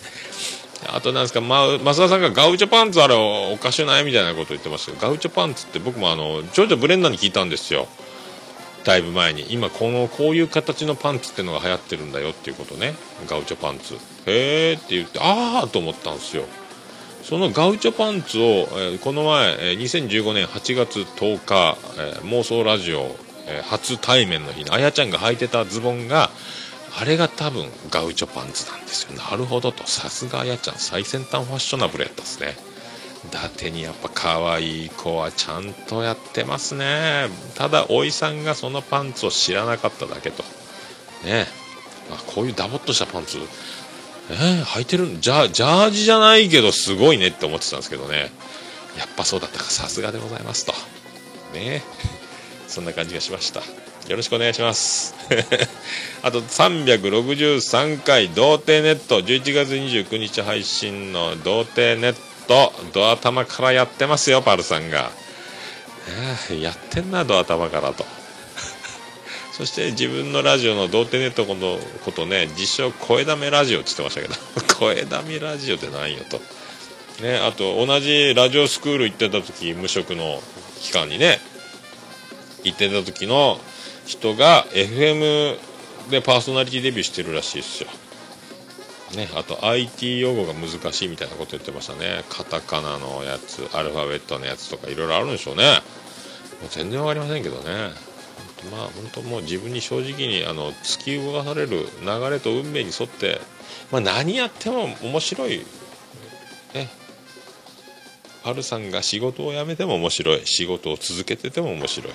[0.92, 7.86] あとなんですか、ま、増田さんがガウチョパンツあれおかしないみたいなこと言ってましたけどガウチョパンツって僕もあのジョジョ・ブレンダーに聞いたんですよ。
[8.84, 9.46] だいぶ前に。
[9.50, 12.94] 今このこういう形のパンツってのが流行ってるんだよっていうことね。
[13.28, 13.94] ガウチョパンツ。
[14.26, 16.44] へえって言ってああと思ったんですよ。
[17.22, 23.16] そのガウチョパンツを、えーこの前、えー2015年8月10日、えー妄想ラジオ、
[23.46, 26.30] えー初対面の日にあやちゃんが履いてたズボンが
[26.98, 29.12] あれが多分ガウチョパンツなんですよ。
[29.12, 29.86] なるほどと。
[29.86, 32.56] さすがあやちゃん最先端ファッショナブルやったですね。
[33.26, 37.28] 伊達にやっぱ可愛い子はちゃんとやってますね。
[37.54, 40.42] ただおいさんがそのパンツを知らなかっただけと。
[41.24, 41.46] ね
[42.10, 43.38] あこういうダボっとしたパンツ。
[44.30, 48.30] えー、履いてるんじゃジャージじゃないけどすごいねって思ってたんですけどね。
[48.96, 49.64] やっぱそうだったか。
[49.64, 50.72] さすがでございますと。
[51.52, 51.82] ね
[52.68, 53.60] そんな感じがしました。
[54.08, 55.14] よろしくお願いします。
[56.22, 59.20] あと363回童貞ネット。
[59.20, 65.12] 11月29日配信の童貞ネットドア玉からやってますよパルさんが、
[66.50, 68.04] えやってんなドア玉からと。
[69.56, 74.28] そして自分のラジオの童貞ネットのことね自称声だめラジオって言ってましたけ
[74.66, 76.42] ど 声だめラジオって何よと。
[77.22, 80.42] ねあと同じラジオスクール行ってた時無職の
[80.82, 81.40] 期間にね
[82.64, 83.60] 行ってた時の
[84.06, 85.56] 人が FM
[86.10, 87.90] でパーソナリティデビューしてるらしいですよ。
[89.16, 92.24] ね、あと IT 用語が難しいみたいなこと言ってましたね。
[92.28, 95.80] カタカナのやつアルファベットのやつとかいろいろあるんでしょうね。
[96.60, 97.90] もう全然わかりませんけどね。
[98.62, 103.40] ほんとまあ本当もう自分に正直にあの突き動かされる流れと運命に沿って、
[103.90, 105.58] まあ、何やっても面白い。
[106.74, 106.88] ね。
[108.44, 110.46] ハルさんが仕事を辞めても面白い。
[110.46, 112.12] 仕事を続けてても面白い。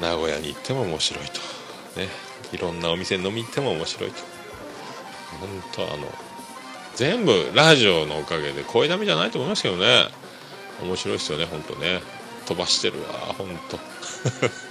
[0.00, 1.40] 名古屋に行っても面白いと。
[1.98, 2.08] ね。
[2.52, 4.35] いろんなお店飲み行っても面白いと。
[5.36, 6.06] 本当あの
[6.94, 10.08] 全部ラジオのおかげで声だめじゃないと思いますけどね
[10.82, 12.00] 面白いですよね本当ね
[12.46, 13.78] 飛ばしてるわ本当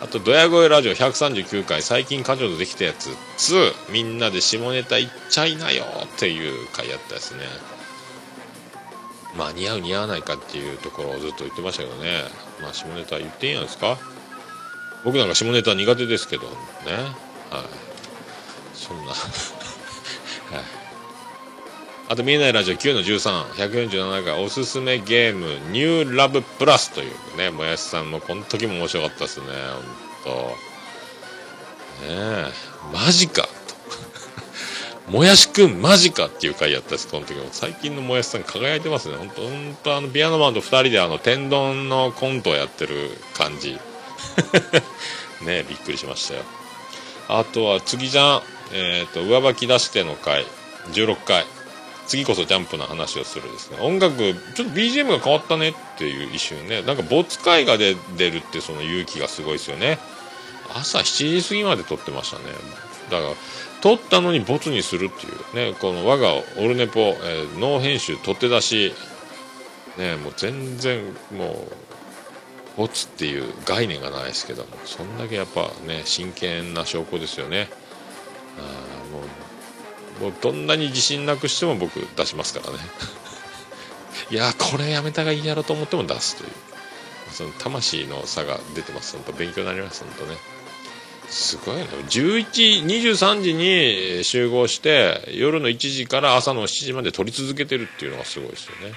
[0.00, 7.44] あと、ドヤ声ラジオ139回、最近彼女とできたやつ2、みんなで下ネタ言っちゃいなよっていう回やったですね。
[9.36, 12.22] まあ、似合う似合わないかっていうところをずっと言ってましたけどね。
[12.62, 13.98] まあ、下ネタ言っていいんじゃないですか
[15.04, 16.52] 僕なんか下ネタ苦手ですけどね。
[17.50, 17.64] はい。
[18.74, 19.12] そんな。
[20.50, 20.88] はい。
[22.10, 29.46] あと見えないラジオ9の13、147回おすすめゲームニューラブプラスというね、もやしさんもこの時も面白かったですね、
[30.24, 30.40] ほんと。
[30.40, 32.46] ねえ、
[32.94, 33.48] マジかと。
[35.12, 37.46] もやしくんマジかっていう回やったです、この時も。
[37.52, 39.16] 最近のもやしさん輝いてますね。
[39.16, 43.72] ほんと、ほんとあの、ピアノマンと2人であの、天丼のコントをやってる感じ。
[45.42, 46.42] ねえびっくりしましたよ。
[47.28, 48.42] あとは次じゃん、
[48.72, 50.44] えっ、と、上履き出しての回、
[50.92, 51.44] 16回。
[52.06, 53.78] 次こそジャンプの話をするですね。
[53.80, 56.80] 音楽ちょっと BGM が変わったねっていう一瞬ね。
[56.82, 59.98] なんか没回が出出るってその勇気がすごいですよね。
[60.74, 62.44] 朝7時過ぎまで撮ってましたね。
[63.10, 63.34] だから
[63.82, 65.30] 撮ったのにボツにするってい
[65.66, 65.76] うね。
[65.78, 68.94] この我がオルネポ、えー、ノー編集取って出し
[69.98, 71.04] ねもう全然
[71.36, 77.68] もうボツっていう概念がないですけどもそんだけやっぱね真剣な証拠ですよね。
[78.58, 79.20] あも
[80.20, 82.78] うもうどんなに自信なくしても僕出しますからね。
[84.30, 86.50] いやこれやめたがいいやろと思っても出すという。
[87.32, 89.12] その魂の差が出てます。
[89.14, 90.38] 本当勉強になります本当ね。
[91.28, 91.86] すごいね。
[92.08, 98.94] 11 23時に集合して夜の1時から朝の7時まで撮り続けてるっていうのがすごいですよね。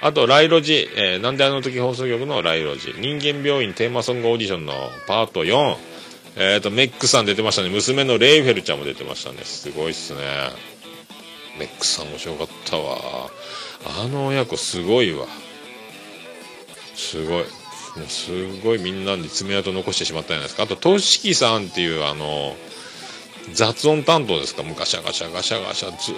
[0.00, 4.72] あと、ライロジ、えーなんであの時放送局のライロジ、人間病院テーマソングオーディションの
[5.08, 5.76] パート4、
[6.36, 7.68] えっ、と、メックさん出てましたね。
[7.68, 9.38] 娘のレイフェルちゃんも出てましたね。
[9.44, 10.20] すごいっすね。
[11.58, 13.30] メックさん面白かったわ。
[14.02, 15.26] あの親子すごいわ。
[16.94, 17.42] すごい。
[17.42, 20.64] もうすごいみんなに爪痕残してしまったじゃないですか。
[20.64, 22.56] あと、トシキさんっていうあの、
[23.54, 26.14] 雑音担当ですかもうガシャガシャガシャガシャずっ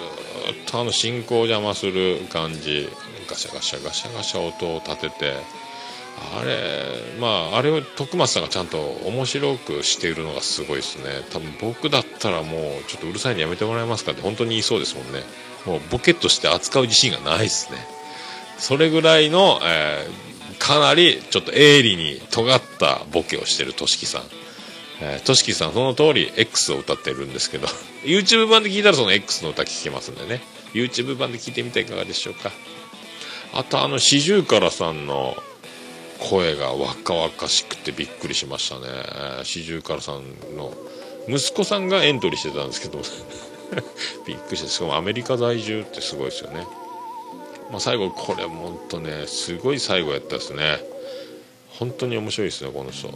[0.65, 2.89] とあの進行を邪魔する感じ
[3.29, 5.33] ガシャガシャガシャガシャ音を立てて
[6.17, 6.57] あれ
[7.19, 11.05] まああれを徳松さんがちゃんと面白くしているのがすごいですね。
[11.31, 15.23] 多分僕だったらもうちょっとうるさいのやめてもらえますかって本当に言いそうですもんね。
[15.65, 17.79] もうボケとして扱う自信がないですね。
[18.57, 20.31] それぐらいの、えー
[20.61, 24.21] かなりちょっと鋭利に尖ったボケをしてるとしきさん。
[25.01, 27.65] えー、としきさんその通り X を歌ってるんですけど
[28.05, 30.41] YouTube 版で聞いたらその X の歌聞けますんでね。
[30.73, 32.51] YouTube 版で聞いてみていかがでしょうか。
[33.53, 35.35] あとあの四十からさんの
[36.21, 39.43] 声が若々しくてびっくりしましたね。
[39.43, 40.23] 四十からさん
[40.55, 40.73] の
[41.27, 43.01] 息子さんがエントリーしてたんですけど。
[44.27, 46.67] びっくりしてしかもアメリカ在住ってすごいですよね。
[47.71, 50.79] まあ最後これもんとねすごい最後やったですね。
[51.79, 53.07] 本当に面白いですねこの人。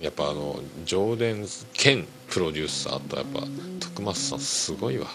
[0.00, 1.24] やっぱあの上田
[1.74, 3.40] 兼プロデューサーとやっぱ
[3.80, 5.06] 徳松さんすごいわ。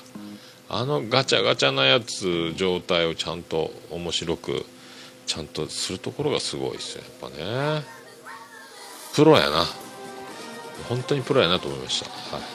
[0.69, 4.65] あのガチャガチャなやつ状態をちゃんと面白く
[5.31, 7.83] ちゃんとするところがすごいですよやっぱね。
[9.15, 9.65] プロやな。
[10.89, 12.09] 本当にプロやなと思いました。
[12.35, 12.45] はい。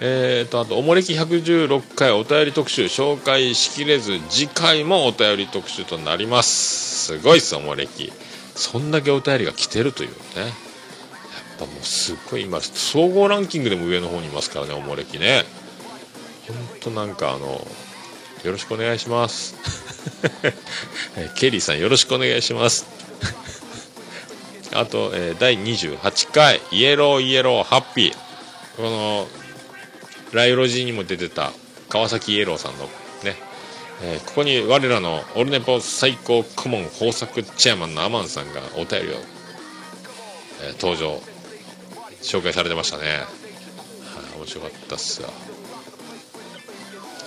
[0.00, 7.12] えーとあとおもれき116回お便り特集紹介しきれず次回もお便り特集となります。
[7.14, 8.12] すごいっすおもれき。
[8.56, 10.14] そんだけお便りが来てるというね。
[10.40, 10.48] やっ
[11.60, 15.44] ぱもうすっごい今総合ランキングでも上の方にいますからねおもれきね。
[16.48, 17.64] ほんとなんかあの
[18.44, 19.54] よろしくお願いします。
[21.36, 22.86] ケリーさんよろしくお願いします。
[24.74, 28.14] あと、えー第28回イエローイエローハッピー。
[28.76, 29.28] この
[30.32, 31.52] ライオロジーにも出てた
[31.88, 32.88] 川崎イエローさんの
[33.22, 33.36] ね。
[34.02, 39.22] えーここに我らのオルネポ最高顧問豊作チェアマンのアマンさんがお便りを、
[40.62, 41.22] えー登場
[42.22, 43.16] 紹介されてましたね、は
[44.34, 45.32] い、面白かったっすよ。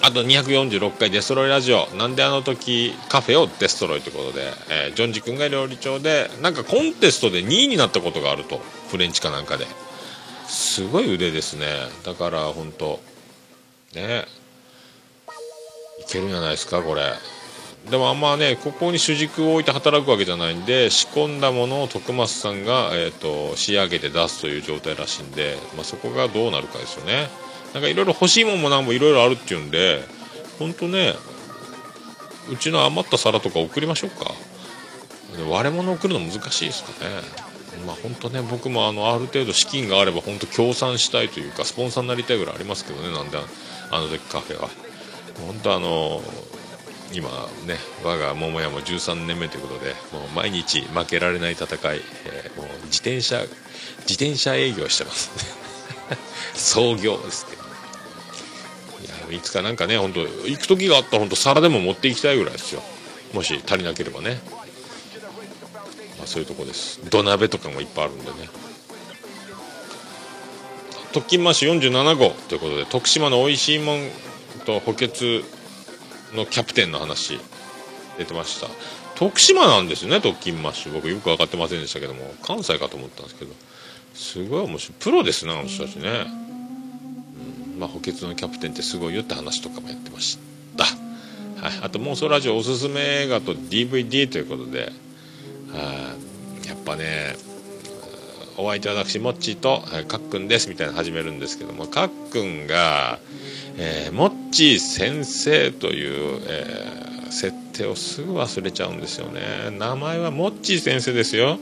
[0.05, 1.87] あと246回デストロイラジオ。
[1.95, 8.61] なんであの時カフェをデストロイということで、えージョンジ君が料理長でなんかコンテストで2位になったことがあると。
[8.91, 9.65] フレンチかなんかで。
[10.45, 11.65] すごい腕ですね。
[12.03, 12.99] だから本当
[13.95, 14.25] ね。
[15.99, 17.01] いけるんじゃないですかこれ。
[17.89, 27.27] でもあんまねここに主軸を置いて働くわけじゃないんで仕込んだものを徳松さんが、えー、と仕上げて出すという状態らしいんで、まあ、そこがどうなるかですよね。
[27.75, 30.01] なんかいろいろ欲しいもんもなんもいろいろあるっていうんで
[30.59, 31.13] 本当ね
[32.49, 34.31] うちの余った皿とか送りましょうか。
[35.49, 37.21] 割れ物送るの難しいですかね。
[37.85, 43.37] まあ本当ね僕もあのある程度資金があれば本当協賛したいというかスポンサーになりたいぐらいありますけどねなんで
[43.91, 44.69] あの時カフェは。
[45.45, 46.21] 本当あの
[47.11, 47.29] 今
[47.65, 47.75] ね
[48.05, 55.65] 我が桃屋も13年目ということでもう毎日負けられない戦い、えーもう自転車自転車営業してますね。
[56.55, 57.64] 創業ですけど
[59.31, 62.81] いつかなんかね本当行く時があったら本当皿でも持っていきたいぐらいですよ。
[63.33, 64.39] もし足りなければね。
[66.17, 66.99] まあ、そういうとこです。
[67.09, 68.49] 土鍋とかもいっぱいあるんでね。
[71.13, 73.99] 特勤マッシュ47号ということで徳島の美味しいもん
[74.65, 75.45] と補欠
[76.33, 77.39] のキャプテンの話
[78.17, 78.67] 出てました。
[79.15, 80.93] 徳島なんですよね特勤マッシュ。
[80.93, 83.53] 僕よく分かってませんでしたけども関西かと思ったんですけど。
[84.13, 84.95] すごい面白い。
[84.99, 86.25] プロですねあの人たちね、
[87.77, 90.37] まあ、補欠のキャプテンってすごいよって話とかもやってまし
[90.77, 90.85] た。
[90.85, 94.91] はい、あと妄想ラジオおすすめ映画と DVD ということで。
[95.71, 96.15] は
[96.63, 96.67] い。
[96.67, 97.35] やっぱね
[98.57, 103.19] お相手は私モッチーとはいかっくんですみたいな始めるんですけどもかっくんが、
[103.77, 109.41] えーモッチー先生という、えー設定をすぐ忘れちゃうんですよね。
[109.77, 111.59] 名前はモッチー先生ですよ。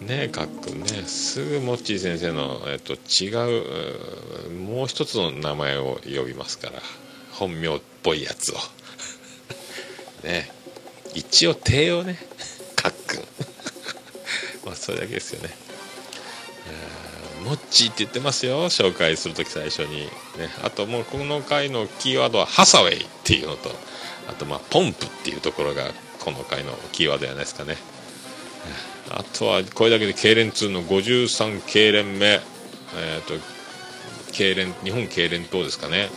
[0.00, 3.30] ねえかっくんねすぐモッチー先生の、えっと違
[4.46, 6.80] うもう一つの名前を呼びますから
[7.32, 8.56] 本名っぽいやつを。
[10.24, 10.50] ね
[11.14, 12.18] 一応手をね
[12.76, 13.20] かっくん
[14.64, 15.68] まあそれだけですよね。
[17.44, 20.10] モッチーって言ってますよ紹介する時最初に、ね、
[20.62, 23.70] あともうこの回のキーワードはハサウェイっていうのと
[24.28, 25.84] あとまポンプっていうところが
[26.20, 27.78] この回のキーワードじゃないですかね。
[29.10, 33.34] あとはこれだけで痙攣2の53痙攣目えっ、と
[34.32, 36.08] 痙攣日本痙攣党ですかね。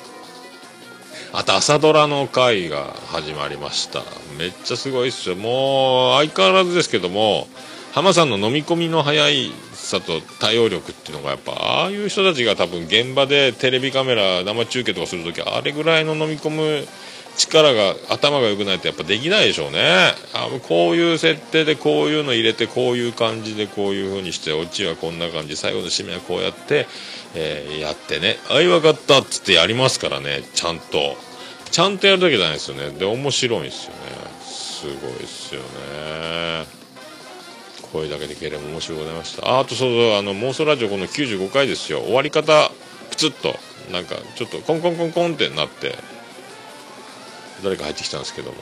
[1.34, 4.04] あと朝ドラの回が始まりました。
[4.38, 5.36] めっちゃすごいっすよ。
[5.36, 7.48] もう相変わらずですけども
[7.94, 16.88] 浜さんの飲み込みの速いさと対応力っていうのがやっぱああいう人たちが多分現場でテレビカメラ生中継とかするときあれぐらいの飲み込む
[17.42, 20.14] 力が頭が良くないとやっぱできないでしょうね。
[20.34, 26.88] あこういう設定でこういうの入れてこういう感じでこういう風にしてオチはこんな感じ最後の締めはこうやって、
[27.36, 30.44] えーやってね「あい分かった」っつってやりますからね。
[30.54, 31.18] ちゃんと。
[31.72, 32.90] ちゃんとやるだけじゃないですよね。
[32.92, 33.98] で面白いんですよね。
[34.44, 36.66] すごいですよね。
[37.94, 39.48] 声だけでければ面白いございました。
[39.48, 40.14] ああとそうそう。
[40.16, 42.02] あの妄想ラジオこの95回ですよ。
[42.02, 42.72] 終わり方
[43.10, 43.58] プツッと。
[43.92, 45.96] なんかちょっとコンコンコンコンってなって。
[47.64, 48.58] 誰か入ってきたんですけども。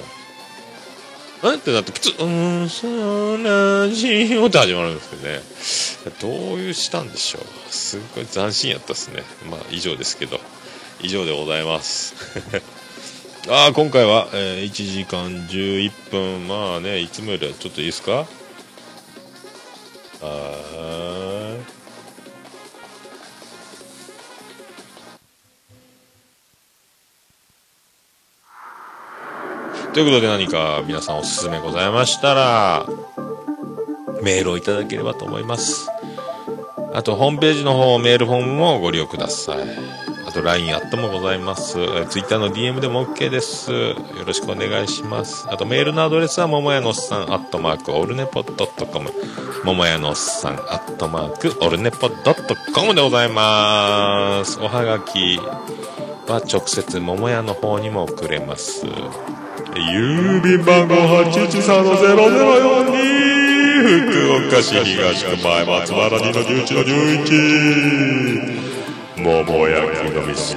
[1.42, 2.88] えってなってプツうーんそ
[3.88, 5.42] ラジオって始まるんですけどね。
[6.20, 7.44] どういうしたんでしょう。
[7.72, 9.24] すっごい斬新やったですね。
[9.50, 10.40] まあ以上ですけど。
[11.02, 12.14] 以上でございます。
[13.50, 16.48] ああ今回は、えー1時間11分。
[16.50, 18.28] まあねいつもよりはちょっといいですか？
[20.22, 21.79] はい
[29.94, 32.86] ということで何か皆さんおすすめございましたら
[34.22, 35.90] メールをいただければと思います。
[36.94, 39.58] あとホームページの方メールフォームもご利用ください。
[40.28, 41.78] あと LINE アットもございます。
[42.10, 43.72] Twitter の DM でも OK です。
[43.72, 43.96] よ
[44.26, 45.48] ろしくお願いします。
[45.50, 49.12] あとメールのアドレスは桃屋のおっさんアットマークオルネポドットコム。
[49.64, 54.60] 桃屋のおっさんアットマークオルネポドットコムでございます。
[54.60, 55.40] おはがき
[56.28, 58.86] は直接桃屋の方にも送れます。
[59.80, 60.94] 郵便番号
[61.24, 63.20] 813-0042
[63.80, 66.84] 福岡市東区前松原2の11の
[69.24, 70.56] 11桃焼きの店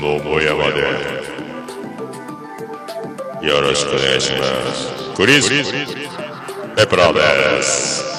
[0.00, 0.80] 桃山で。
[3.42, 4.44] よろしくお願いしま
[4.74, 5.14] す。
[5.16, 5.54] クリス・ペ
[6.86, 8.09] プラーです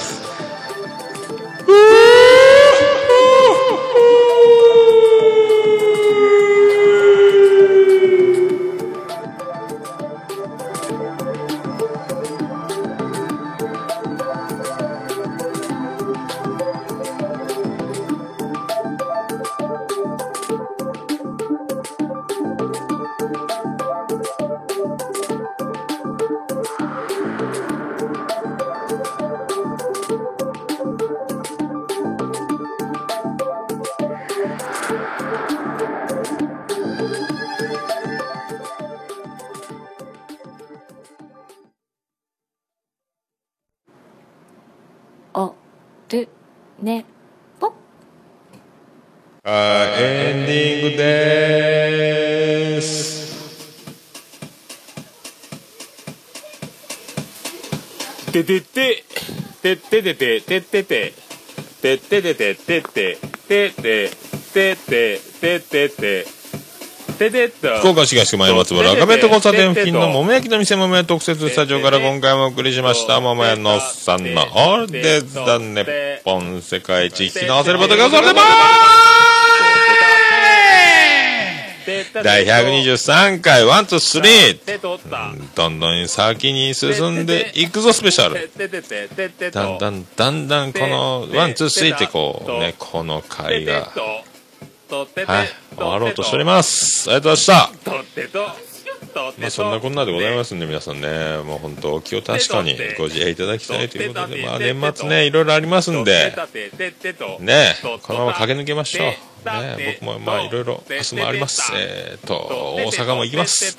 [60.02, 64.10] ててててっててててってててっててて
[64.54, 66.26] てっててて
[67.18, 67.80] ててて。
[67.80, 73.22] 福岡市東区前松原赤べと交差点付近の桃焼きの店桃屋特設スタジオから今回もお送りしました。
[73.22, 78.42] 桃屋のおっさんのオールデ・ザ・ネポン世界一引き直せることがそれでも
[82.24, 84.80] 第123回ワンツースリー。
[85.56, 88.50] どんどん先に進んでいくぞスペシャル。
[89.52, 93.92] だんだんだんだんこの one two three ってこうねこの回が。
[95.26, 95.48] はい
[95.78, 97.10] 終わろうとしております。
[97.10, 98.71] ありがとうございました
[99.38, 106.34] まあそんなこんなでございますんで皆さんねもう本当お気を確かにご自愛いただきたいということでまあ年末ねいろいろありますんで
[107.40, 109.08] ねこのまま駆け抜けましょう。
[109.44, 111.72] ね僕もまあいろいろ明日もあります。
[111.76, 113.78] えー、と大阪も行きます。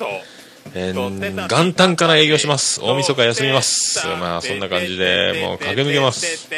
[0.75, 2.81] えー、元旦から営業します。
[2.81, 4.05] 大晦日休みます。
[4.07, 6.49] まあそんな感じでもう駆け抜けます。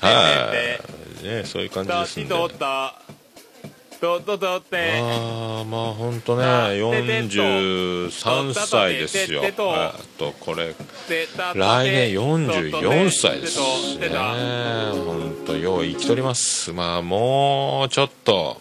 [0.00, 0.52] は
[1.22, 2.34] いねそういう感じですんで
[5.02, 9.42] ああまあ本当ね43歳ですよ。
[9.44, 9.52] えっ
[10.18, 10.74] とこれ
[11.54, 13.58] 来年44歳です
[13.98, 14.08] ね。
[15.04, 16.72] 本当よう生きとります。
[16.72, 18.60] まあもうちょっと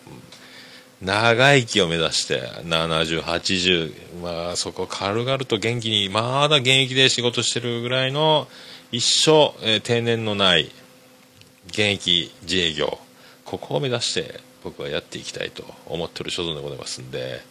[1.01, 8.47] 長生きを目指して7080まあそこ軽々と元気にまだ現役で仕事してるぐらいの
[8.91, 10.69] 一生、えー定年のない
[11.67, 12.97] 現役自営業。
[13.45, 17.41] ここを目指して僕はやっていきたいと思ってる所存でございますんで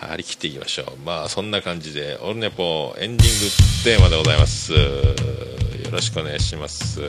[0.00, 0.96] 張り切っていきましょう。
[1.04, 4.72] まあそんな感じで「オルネポ」エンディングテーマでございます。
[4.72, 4.78] よ
[5.90, 7.00] ろしくお願いします。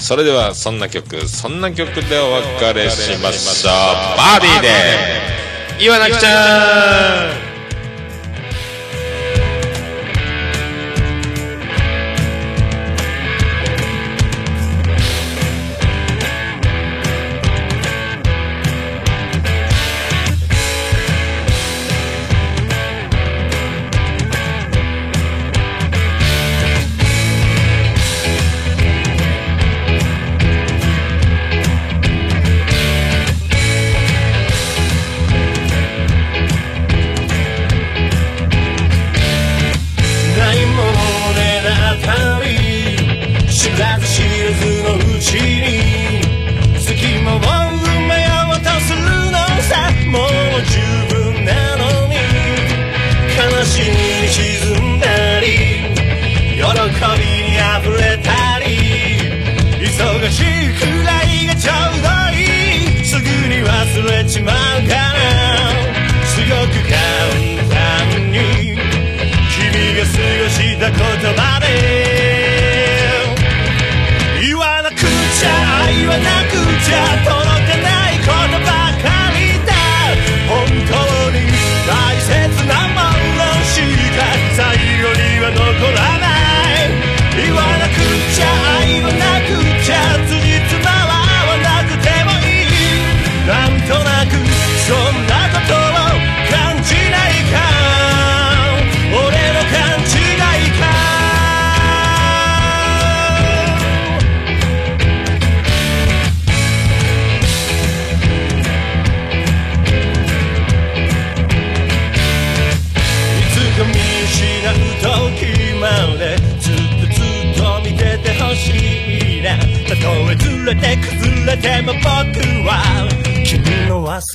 [0.00, 3.72] それではそんな曲そんな曲でお別れしましょう。
[3.72, 7.55] バービーで岩崎ちゃん。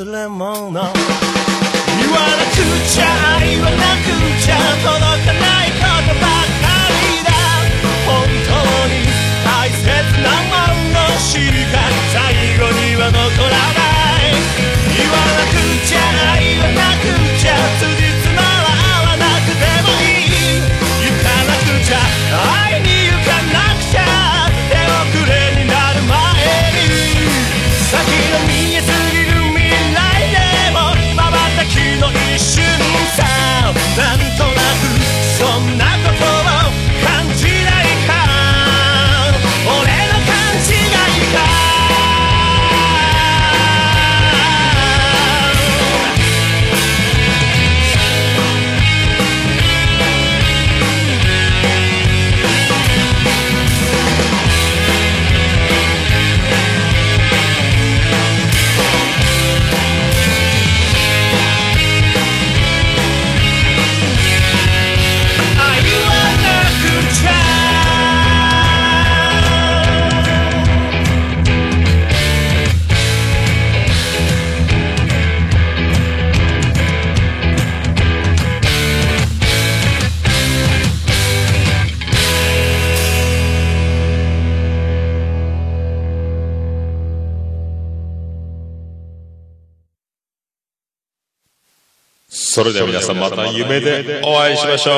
[0.01, 0.90] 忘れ物
[92.61, 94.93] それでは皆さんまた夢でお会いしましょう。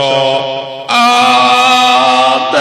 [0.89, 2.55] あー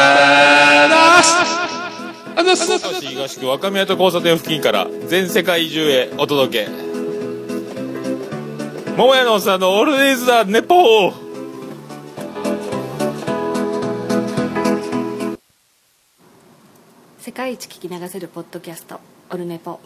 [2.44, 6.70] でーすあざす東区若宮と交差点付近から全世界中へお届け。
[8.96, 11.14] 桃屋のおっさんのオールディーズ・ザ・ネポー。
[17.18, 19.00] 世界一聞き流せるポッドキャスト
[19.30, 19.80] オルネポ。